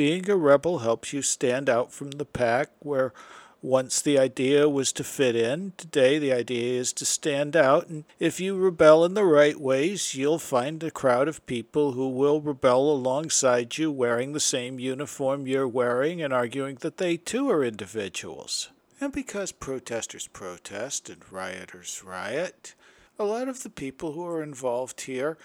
[0.00, 3.12] being a rebel helps you stand out from the pack where
[3.60, 5.74] once the idea was to fit in.
[5.76, 7.88] Today, the idea is to stand out.
[7.88, 12.08] And if you rebel in the right ways, you'll find a crowd of people who
[12.08, 17.50] will rebel alongside you wearing the same uniform you're wearing and arguing that they too
[17.50, 18.70] are individuals.
[19.02, 22.74] And because protesters protest and rioters riot,
[23.18, 25.36] a lot of the people who are involved here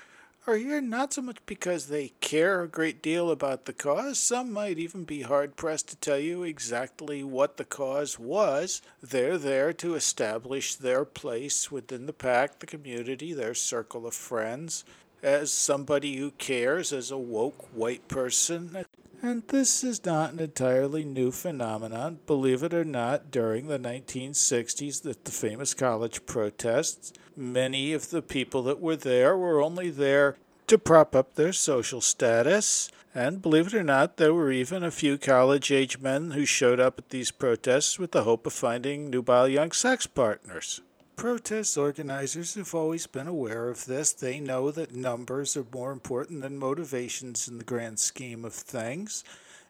[0.48, 4.20] are here not so much because they care a great deal about the cause.
[4.20, 8.82] Some might even be hard pressed to tell you exactly what the cause was.
[9.02, 14.84] They're there to establish their place within the pack, the community, their circle of friends,
[15.24, 18.86] as somebody who cares, as a woke white person.
[19.26, 22.20] And this is not an entirely new phenomenon.
[22.28, 28.22] Believe it or not, during the 1960s, the, the famous college protests, many of the
[28.22, 32.92] people that were there were only there to prop up their social status.
[33.16, 36.80] And believe it or not, there were even a few college age men who showed
[36.80, 40.82] up at these protests with the hope of finding nubile young sex partners.
[41.16, 44.12] Protest organizers have always been aware of this.
[44.12, 49.24] They know that numbers are more important than motivations in the grand scheme of things.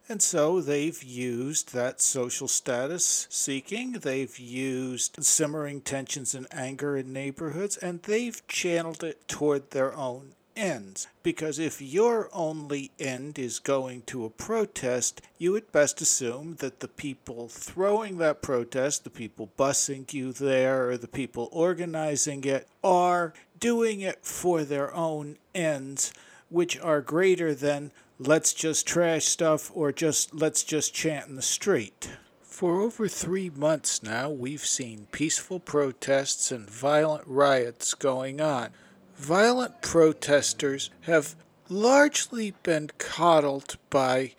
[0.10, 7.14] And so they've used that social status seeking, they've used simmering tensions and anger in
[7.14, 11.08] neighborhoods, and they've channeled it toward their own ends.
[11.24, 16.80] Because if your only end is going to a protest, you would best assume that
[16.80, 22.68] the people throwing that protest, the people busing you there, or the people organizing it,
[22.84, 26.14] are doing it for their own ends,
[26.50, 31.42] which are greater than let's just trash stuff or just let's just chant in the
[31.42, 32.10] street.
[32.42, 38.70] For over three months now, we've seen peaceful protests and violent riots going on.
[39.18, 41.36] Violent protesters have
[41.70, 44.34] largely been coddled by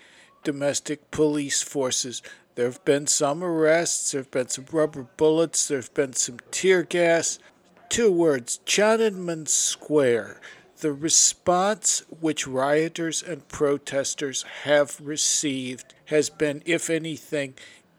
[0.44, 2.22] domestic police forces.
[2.54, 6.38] There have been some arrests, there have been some rubber bullets, there have been some
[6.50, 7.38] tear gas.
[7.88, 10.40] Two words Tiananmen Square.
[10.78, 17.54] The response which rioters and protesters have received has been, if anything,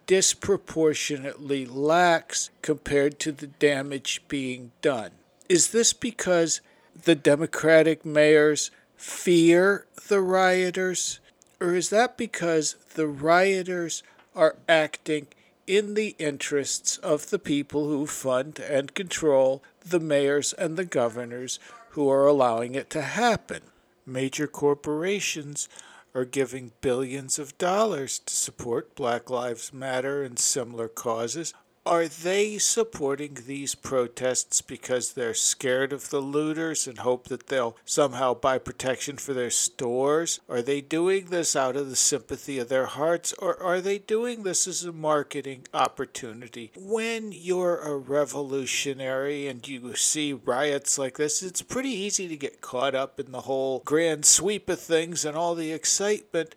[0.06, 5.12] disproportionately lax compared to the damage being done.
[5.50, 6.62] Is this because
[7.04, 11.20] the Democratic mayors fear the rioters?
[11.60, 14.04] Or is that because the rioters
[14.36, 15.28] are acting
[15.66, 21.60] in the interests of the people who fund and control the mayors and the governors
[21.90, 23.62] who are allowing it to happen?
[24.06, 25.68] Major corporations
[26.16, 31.54] are giving billions of dollars to support Black Lives Matter and similar causes.
[31.88, 37.78] Are they supporting these protests because they're scared of the looters and hope that they'll
[37.86, 40.42] somehow buy protection for their stores?
[40.50, 44.44] Are they doing this out of the sympathy of their hearts or are they doing
[44.44, 46.74] this as a marketing opportunity?
[46.76, 52.60] When you're a revolutionary and you see riots like this, it's pretty easy to get
[52.60, 56.54] caught up in the whole grand sweep of things and all the excitement.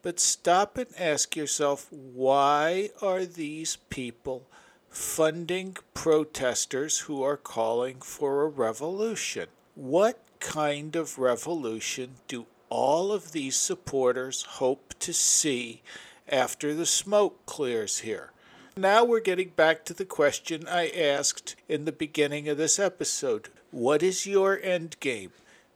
[0.00, 4.46] But stop and ask yourself why are these people
[4.90, 9.46] funding protesters who are calling for a revolution.
[9.74, 15.82] What kind of revolution do all of these supporters hope to see
[16.28, 18.32] after the smoke clears here?
[18.76, 23.48] Now we're getting back to the question I asked in the beginning of this episode.
[23.70, 25.30] What is your end game?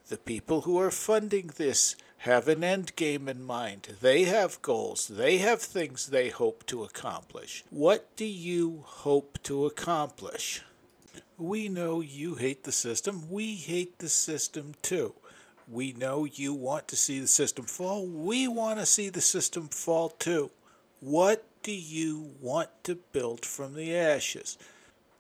[0.08, 3.86] The people who are funding this have an end game in mind.
[4.00, 5.08] They have goals.
[5.08, 7.64] They have things they hope to accomplish.
[7.68, 10.62] What do you hope to accomplish?
[11.36, 13.30] We know you hate the system.
[13.30, 15.12] We hate the system too.
[15.68, 18.06] We know you want to see the system fall.
[18.06, 20.50] We want to see the system fall too.
[21.00, 24.56] What do you want to build from the ashes?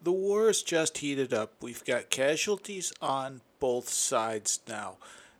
[0.02, 1.52] The war is just heated up.
[1.60, 4.96] We've got casualties on both sides now.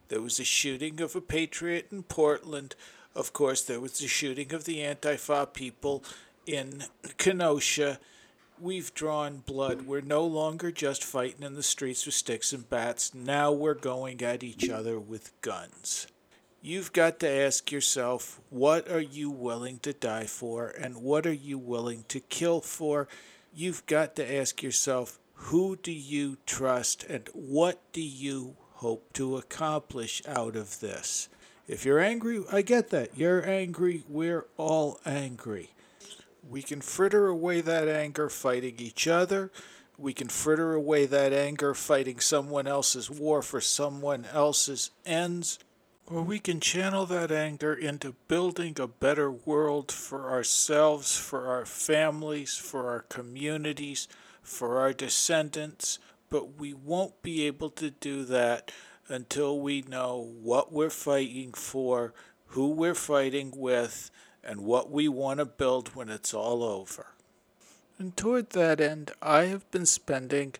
[0.09, 2.75] There was a shooting of a patriot in Portland.
[3.15, 6.05] Of course, there was the shooting of the Antifa people
[6.47, 6.85] in
[7.17, 7.99] Kenosha.
[8.61, 9.83] We've drawn blood.
[9.83, 13.15] We're no longer just fighting in the streets with sticks and bats.
[13.15, 16.07] Now we're going at each other with guns.
[16.67, 21.33] You've got to ask yourself what are you willing to die for and what are
[21.33, 23.07] you willing to kill for?
[23.53, 29.39] You've got to ask yourself who do you trust and what do you hope to
[29.39, 31.31] accomplish out of this.
[31.67, 33.17] If you're angry, I get that.
[33.17, 34.05] You're angry.
[34.11, 35.71] We're all angry.
[36.47, 39.51] We can fritter away that anger fighting each other.
[39.97, 45.59] We can fritter away that anger fighting someone else's war for someone else's ends.
[46.07, 51.65] Or we can channel that anger into building a better world for ourselves, for our
[51.65, 54.09] families, for our communities,
[54.43, 55.99] for our descendants,
[56.35, 58.73] but we won't be able to do that
[59.07, 62.13] until we know what we're fighting for,
[62.47, 64.11] who we're fighting with,
[64.43, 67.07] and what we want to build when it's all over.
[68.01, 70.55] And toward that end, I have been spending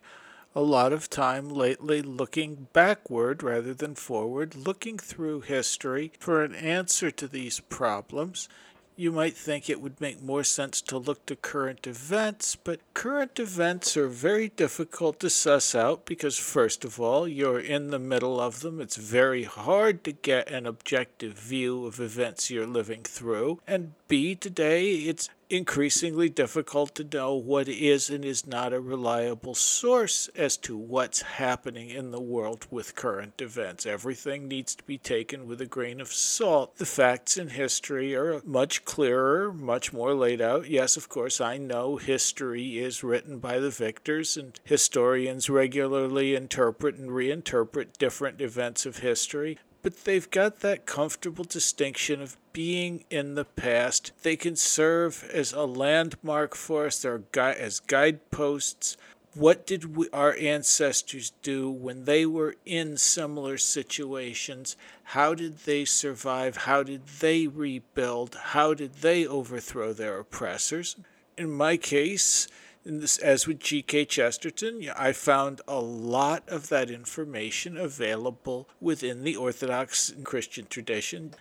[0.55, 6.55] a lot of time lately looking backward rather than forward, looking through history for an
[6.55, 8.47] answer to these problems
[8.95, 13.39] you might think it would make more sense to look to current events, but current
[13.39, 18.39] events are very difficult to suss out because, first of all, you're in the middle
[18.39, 18.79] of them.
[18.79, 23.59] It's very hard to get an objective view of events you're living through.
[23.67, 29.55] And B, today, it's increasingly difficult to know what is and is not a reliable
[29.55, 33.85] source as to what's happening in the world with current events.
[33.85, 36.75] Everything needs to be taken with a grain of salt.
[36.77, 40.69] The facts in history are much clearer, much more laid out.
[40.69, 46.95] Yes, of course, I know history is written by the victors, and historians regularly interpret
[46.95, 53.35] and reinterpret different events of history but they've got that comfortable distinction of being in
[53.35, 54.11] the past.
[54.23, 58.97] They can serve as a landmark for us, they're gui- as guideposts,
[59.35, 64.75] what did we, our ancestors do when they were in similar situations?
[65.03, 66.57] How did they survive?
[66.57, 68.33] How did they rebuild?
[68.41, 70.95] How did they overthrow their oppressors?
[71.37, 72.47] In my case,
[72.85, 74.05] this, as with G.K.
[74.05, 81.33] Chesterton, I found a lot of that information available within the Orthodox Christian tradition.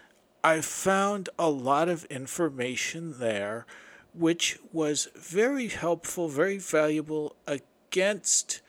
[0.43, 3.67] I found a lot of information there
[4.15, 8.61] which was very helpful, very valuable against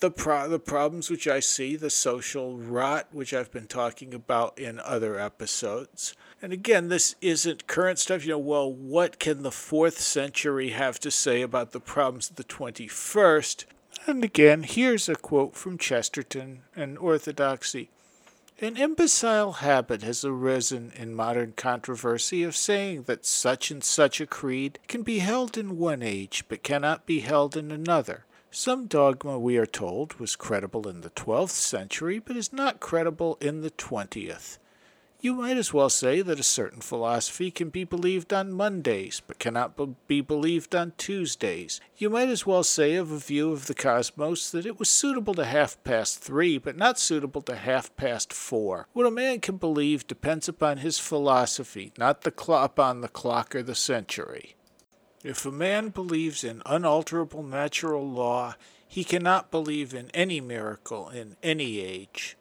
[0.00, 4.58] the pro- the problems which I see, the social rot which I've been talking about
[4.58, 6.14] in other episodes.
[6.44, 8.26] And again, this isn't current stuff.
[8.26, 12.36] You know, well, what can the fourth century have to say about the problems of
[12.36, 13.64] the 21st?
[14.06, 17.88] And again, here's a quote from Chesterton and Orthodoxy.
[18.60, 24.26] An imbecile habit has arisen in modern controversy of saying that such and such a
[24.26, 29.36] creed can be held in one age but cannot be held in another some dogma,
[29.36, 33.70] we are told, was credible in the 12th century, but is not credible in the
[33.72, 34.58] 20th.
[35.24, 39.38] You might as well say that a certain philosophy can be believed on Mondays, but
[39.38, 41.80] cannot be believed on Tuesdays.
[41.96, 45.32] You might as well say of a view of the cosmos that it was suitable
[45.32, 48.86] to half past three, but not suitable to half past four.
[48.92, 53.54] What a man can believe depends upon his philosophy, not the clock on the clock
[53.54, 54.56] or the century.
[55.22, 58.56] If a man believes in unalterable natural law,
[58.86, 62.36] he cannot believe in any miracle in any age.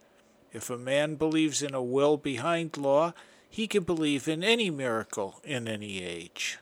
[0.54, 3.14] If a man believes in a will behind law,
[3.49, 6.60] he can believe in any miracle in any age.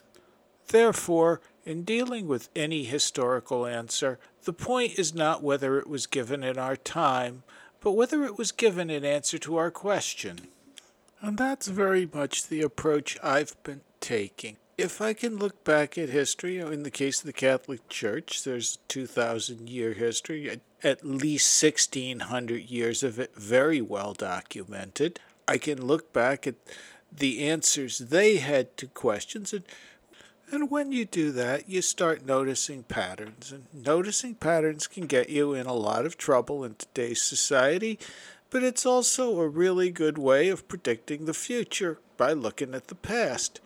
[0.68, 6.44] Therefore, in dealing with any historical answer, the point is not whether it was given
[6.44, 7.44] in our time,
[7.82, 10.48] but whether it was given in answer to our question.
[11.20, 16.10] And that's very much the approach I've been taking if I can look back at
[16.10, 21.64] history, in the case of the Catholic Church, there's a 2,000 year history, at least
[21.64, 25.20] 1,600 years of it very well documented.
[25.48, 26.56] I can look back at
[27.12, 29.64] the answers they had to questions and
[30.54, 33.54] and when you do that, you start noticing patterns.
[33.54, 37.98] And noticing patterns can get you in a lot of trouble in today's society,
[38.50, 42.96] but it's also a really good way of predicting the future by looking at the
[42.96, 43.62] past.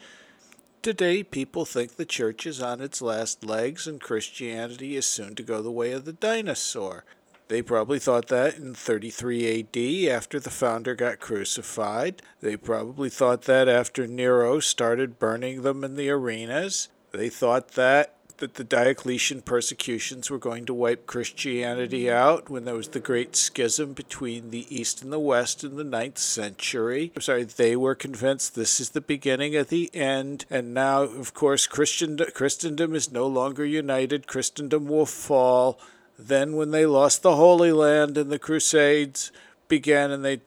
[0.85, 5.41] Today, people think the church is on its last legs and Christianity is soon to
[5.41, 7.05] go the way of the dinosaur.
[7.47, 12.21] They probably thought that in 33 AD after the founder got crucified.
[12.39, 16.89] They probably thought that after Nero started burning them in the arenas.
[17.11, 22.75] They thought that that the Diocletian persecutions were going to wipe Christianity out when there
[22.75, 27.11] was the great schism between the East and the West in the ninth century.
[27.15, 31.33] I'm sorry, they were convinced this is the beginning of the end, and now, of
[31.33, 34.27] course, Christian, Christendom is no longer united.
[34.27, 35.79] Christendom will fall.
[36.17, 39.31] Then, when they lost the Holy Land in the Crusades,
[39.67, 40.41] began and they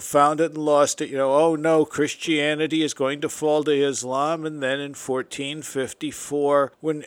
[0.00, 1.10] found it and lost it.
[1.10, 4.44] You know, oh no, Christianity is going to fall to Islam.
[4.44, 7.04] And then in 1454, when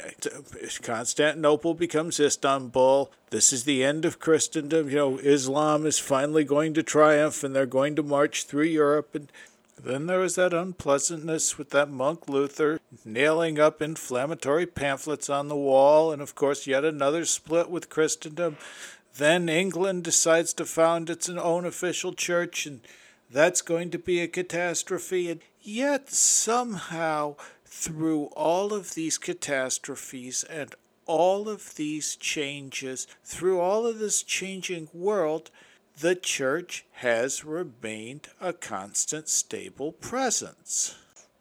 [0.81, 4.89] Constantinople becomes Istanbul, this is the end of Christendom.
[4.89, 9.13] You know, Islam is finally going to triumph and they're going to march through Europe.
[9.13, 9.31] And
[9.83, 15.55] then there was that unpleasantness with that monk Luther nailing up inflammatory pamphlets on the
[15.55, 16.11] wall.
[16.11, 18.57] And of course, yet another split with Christendom.
[19.17, 22.81] Then England decides to found its own official church, and
[23.31, 25.29] that's going to be a catastrophe.
[25.29, 27.35] And yet, somehow,
[27.65, 34.89] through all of these catastrophes and all of these changes, through all of this changing
[34.93, 35.49] world,
[35.99, 40.95] the church has remained a constant, stable presence.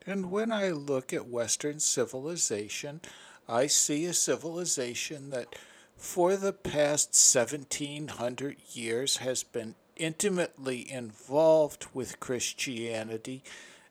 [0.06, 3.00] And when I look at Western civilization,
[3.48, 5.56] I see a civilization that
[5.96, 13.42] for the past 1700 years has been intimately involved with Christianity,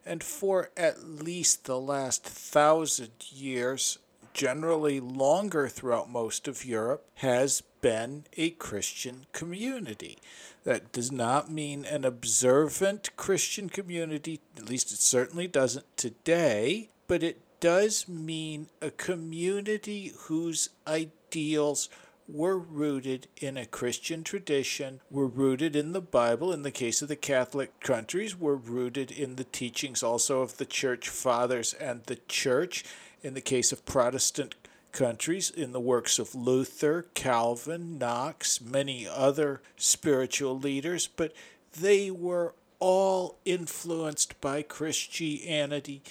[0.06, 4.00] and for at least the last thousand years,
[4.34, 10.18] generally longer throughout most of Europe, has been a Christian community.
[10.64, 17.24] That does not mean an observant Christian community, at least it certainly doesn't today, but
[17.24, 21.88] it does mean a community whose ideals
[22.28, 26.52] were rooted in a Christian tradition, were rooted in the Bible.
[26.52, 30.66] In the case of the Catholic countries, were rooted in the teachings also of the
[30.66, 32.84] church fathers and the church.
[33.22, 34.56] In the case of Protestant
[34.92, 41.34] countries, in the works of Luther, Calvin, Knox, many other spiritual leaders, but
[41.80, 46.02] they were all influenced by Christianity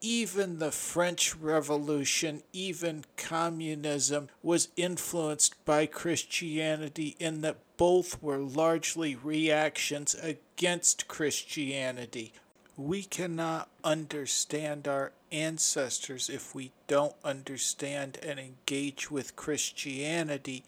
[0.00, 9.14] even the French Revolution, even communism was influenced by Christianity in that both were largely
[9.14, 12.32] reactions against Christianity.
[12.76, 20.64] We cannot understand our ancestors if we don't understand and engage with Christianity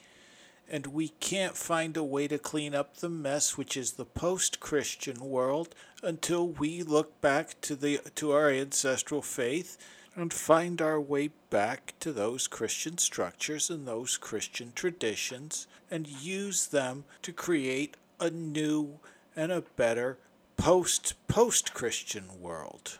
[0.70, 5.20] and we can't find a way to clean up the mess which is the post-Christian
[5.20, 9.78] world until we look back to the to our ancestral faith
[10.14, 16.66] and find our way back to those Christian structures and those Christian traditions and use
[16.66, 18.98] them to create a new
[19.36, 20.18] and a better
[20.56, 22.98] post post Christian world.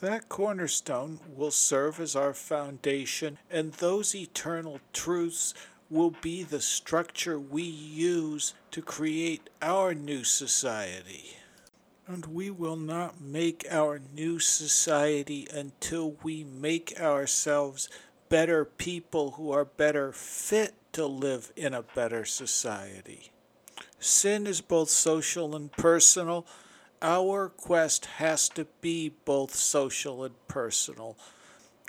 [0.00, 5.54] That cornerstone will serve as our foundation, and those eternal truths
[5.90, 11.36] will be the structure we use to create our new society.
[12.06, 17.88] And we will not make our new society until we make ourselves
[18.28, 23.30] better people who are better fit to live in a better society.
[23.98, 26.46] Sin is both social and personal.
[27.02, 31.16] Our quest has to be both social and personal.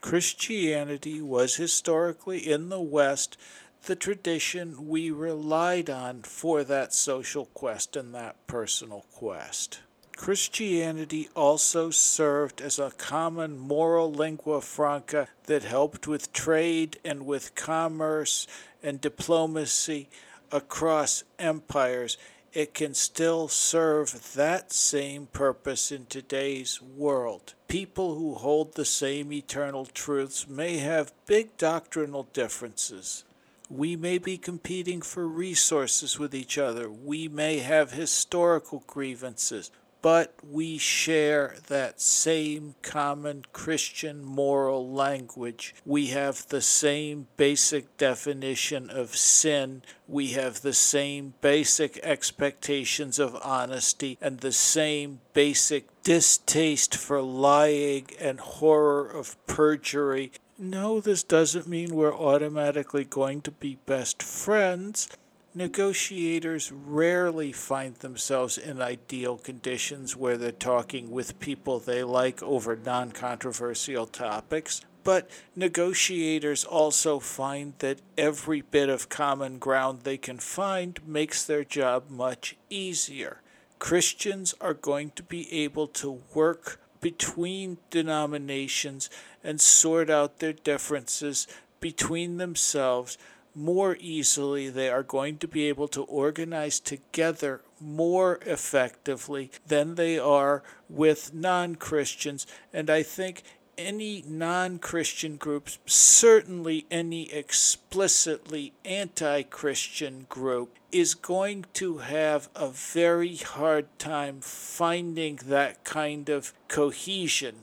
[0.02, 3.38] Christianity was historically in the West
[3.84, 9.80] the tradition we relied on for that social quest and that personal quest.
[10.20, 17.56] Christianity also served as a common moral lingua franca that helped with trade and with
[17.56, 18.46] commerce
[18.84, 20.10] and diplomacy
[20.52, 22.18] across empires.
[22.52, 27.54] It can still serve that same purpose in today's world.
[27.70, 33.24] People who hold the same eternal truths may have big doctrinal differences,
[33.70, 36.90] we may be competing for resources with each other.
[36.90, 39.70] We may have historical grievances,
[40.02, 45.76] but we share that same common Christian moral language.
[45.86, 49.84] We have the same basic definition of sin.
[50.08, 58.08] We have the same basic expectations of honesty and the same basic distaste for lying
[58.20, 65.10] and horror of perjury no, this doesn't mean we're automatically going to be best friends.
[65.56, 72.76] Negotiators rarely find themselves in ideal conditions where they're talking with people they like over
[72.76, 74.82] non controversial topics.
[75.04, 81.64] But negotiators also find that every bit of common ground they can find makes their
[81.64, 83.42] job much easier.
[83.80, 89.10] Christians are going to be able to work between denominations
[89.44, 91.48] and sort out their differences
[91.80, 93.18] between themselves
[93.56, 94.70] more easily.
[94.70, 101.34] They are going to be able to organize together more effectively than they are with
[101.34, 102.46] non Christians.
[102.74, 103.44] And I think
[103.80, 112.70] any non Christian groups, certainly any explicitly anti Christian group, is going to have a
[112.70, 117.56] very hard time finding that kind of cohesion.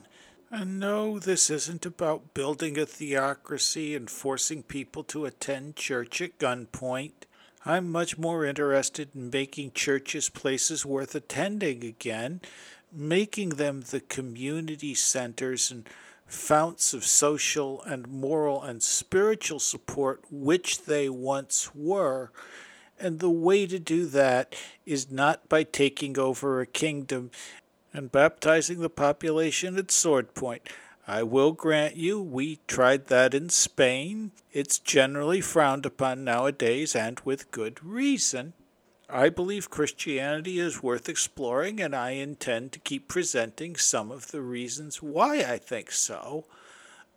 [0.49, 6.39] And no, this isn't about building a theocracy and forcing people to attend church at
[6.39, 7.11] gunpoint.
[7.65, 12.39] I'm much more interested in making churches places worth attending again,
[12.93, 15.85] making them the community centers and
[16.27, 22.31] founts of social and moral and spiritual support which they once were.
[22.99, 24.55] And the way to do that
[24.85, 27.31] is not by taking over a kingdom
[27.93, 30.67] and baptizing the population at sword point.
[31.07, 34.31] I will grant you, we tried that in Spain.
[34.51, 38.53] It's generally frowned upon nowadays, and with good reason.
[39.09, 44.41] I believe Christianity is worth exploring, and I intend to keep presenting some of the
[44.41, 46.45] reasons why I think so.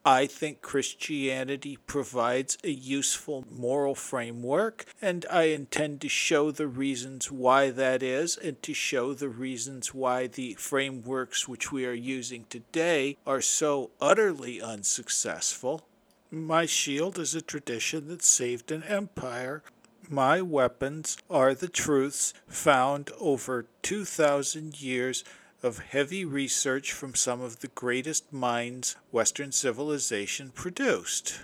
[0.04, 7.30] I think Christianity provides a useful moral framework, and I intend to show the reasons
[7.30, 12.44] why that is, and to show the reasons why the frameworks which we are using
[12.48, 15.84] today are so utterly unsuccessful.
[16.30, 19.64] My shield is a tradition that saved an empire
[20.10, 25.22] my weapons are the truths found over 2,000 years
[25.62, 31.40] of heavy research from some of the greatest minds Western civilization produced.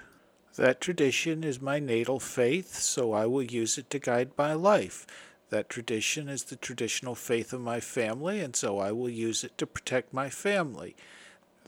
[0.56, 5.06] That tradition is my natal faith, so I will use it to guide my life.
[5.50, 9.56] That tradition is the traditional faith of my family, and so I will use it
[9.58, 10.96] to protect my family.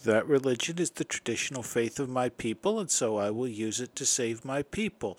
[0.05, 3.95] That religion is the traditional faith of my people, and so I will use it
[3.97, 5.19] to save my people.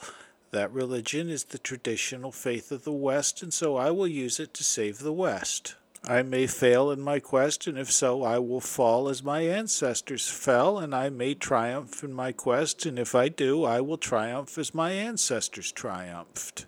[0.51, 4.53] That religion is the traditional faith of the West, and so I will use it
[4.55, 5.75] to save the West.
[6.07, 10.27] I may fail in my quest, and if so, I will fall as my ancestors
[10.27, 14.57] fell, and I may triumph in my quest, and if I do, I will triumph
[14.57, 16.65] as my ancestors triumphed.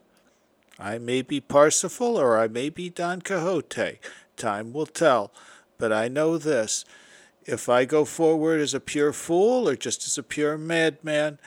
[0.78, 4.00] I may be Parsifal, or I may be Don Quixote.
[4.36, 5.32] Time will tell.
[5.78, 6.86] But I know this
[7.46, 11.40] if I go forward as a pure fool, or just as a pure madman,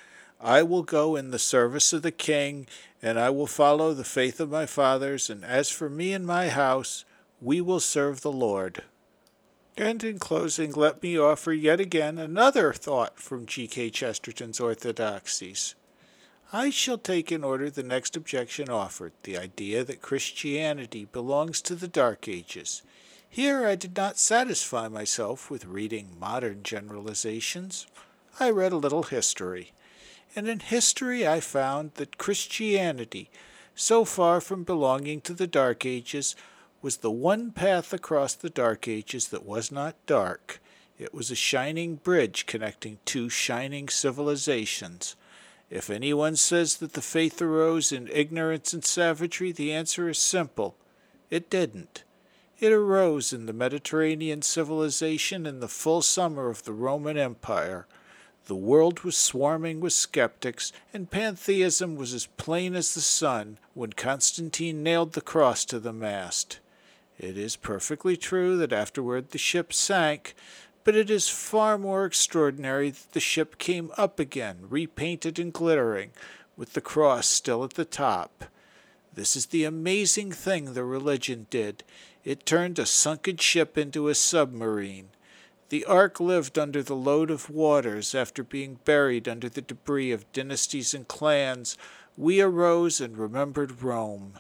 [0.45, 2.67] I will go in the service of the king,
[3.01, 6.51] and I will follow the faith of my fathers, and as for me and my
[6.51, 7.07] house,
[7.41, 8.83] we will serve the Lord.
[9.79, 13.89] And in closing, let me offer yet again another thought from G.K.
[13.89, 15.75] Chesterton's Orthodoxies.
[16.53, 21.75] I shall take in order the next objection offered, the idea that Christianity belongs to
[21.75, 22.83] the Dark Ages.
[23.31, 27.87] Here I did not satisfy myself with reading modern generalizations.
[28.39, 29.73] I read a little history.
[30.37, 33.31] And in history I found that Christianity,
[33.75, 36.35] so far from belonging to the Dark Ages,
[36.83, 40.61] was the one path across the Dark Ages that was not dark.
[40.99, 45.17] It was a shining bridge connecting two shining civilizations.
[45.71, 50.77] If anyone says that the faith arose in ignorance and savagery, the answer is simple
[51.31, 52.05] it didn't.
[52.61, 57.87] It arose in the Mediterranean civilization in the full summer of the Roman Empire.
[58.47, 63.95] The world was swarming with skeptics, and pantheism was as plain as the sun when
[63.95, 66.61] Constantine nailed the cross to the mast.
[67.19, 70.35] It is perfectly true that afterward the ship sank,
[70.85, 76.11] but it is far more extraordinary that the ship came up again, repainted and glittering,
[76.55, 78.45] with the cross still at the top.
[79.15, 81.83] This is the amazing thing the religion did.
[82.25, 85.09] It turned a sunken ship into a submarine.
[85.71, 90.31] The ark lived under the load of waters after being buried under the debris of
[90.33, 91.79] dynasties and clans.
[92.17, 94.35] We arose and remembered Rome.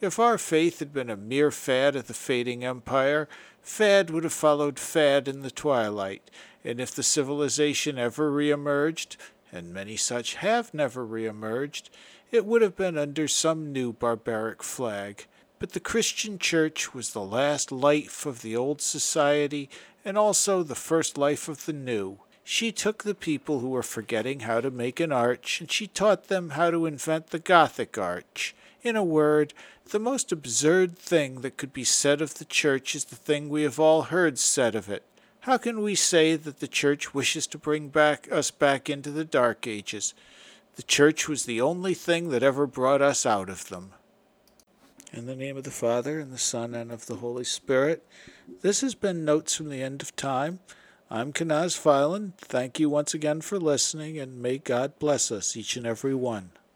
[0.00, 3.28] If our faith had been a mere fad of the fading empire,
[3.62, 6.30] fad would have followed fad in the twilight,
[6.64, 9.16] and if the civilization ever reemerged,
[9.50, 11.88] and many such have never reemerged,
[12.30, 15.26] it would have been under some new barbaric flag.
[15.58, 19.68] But the Christian Church was the last life of the old society
[20.08, 22.16] and also the first life of the new.
[22.42, 26.28] She took the people who were forgetting how to make an arch, and she taught
[26.28, 28.54] them how to invent the Gothic arch.
[28.80, 29.52] In a word,
[29.90, 33.64] the most absurd thing that could be said of the Church is the thing we
[33.64, 35.02] have all heard said of it.
[35.40, 39.26] How can we say that the Church wishes to bring back us back into the
[39.26, 40.14] Dark Ages?
[40.76, 43.92] The Church was the only thing that ever brought us out of them.
[45.10, 48.06] In the name of the Father, and the Son, and of the Holy Spirit,
[48.60, 50.60] this has been Notes from the End of Time.
[51.10, 52.34] I'm Kenaz Filan.
[52.36, 56.50] Thank you once again for listening, and may God bless us, each and every one.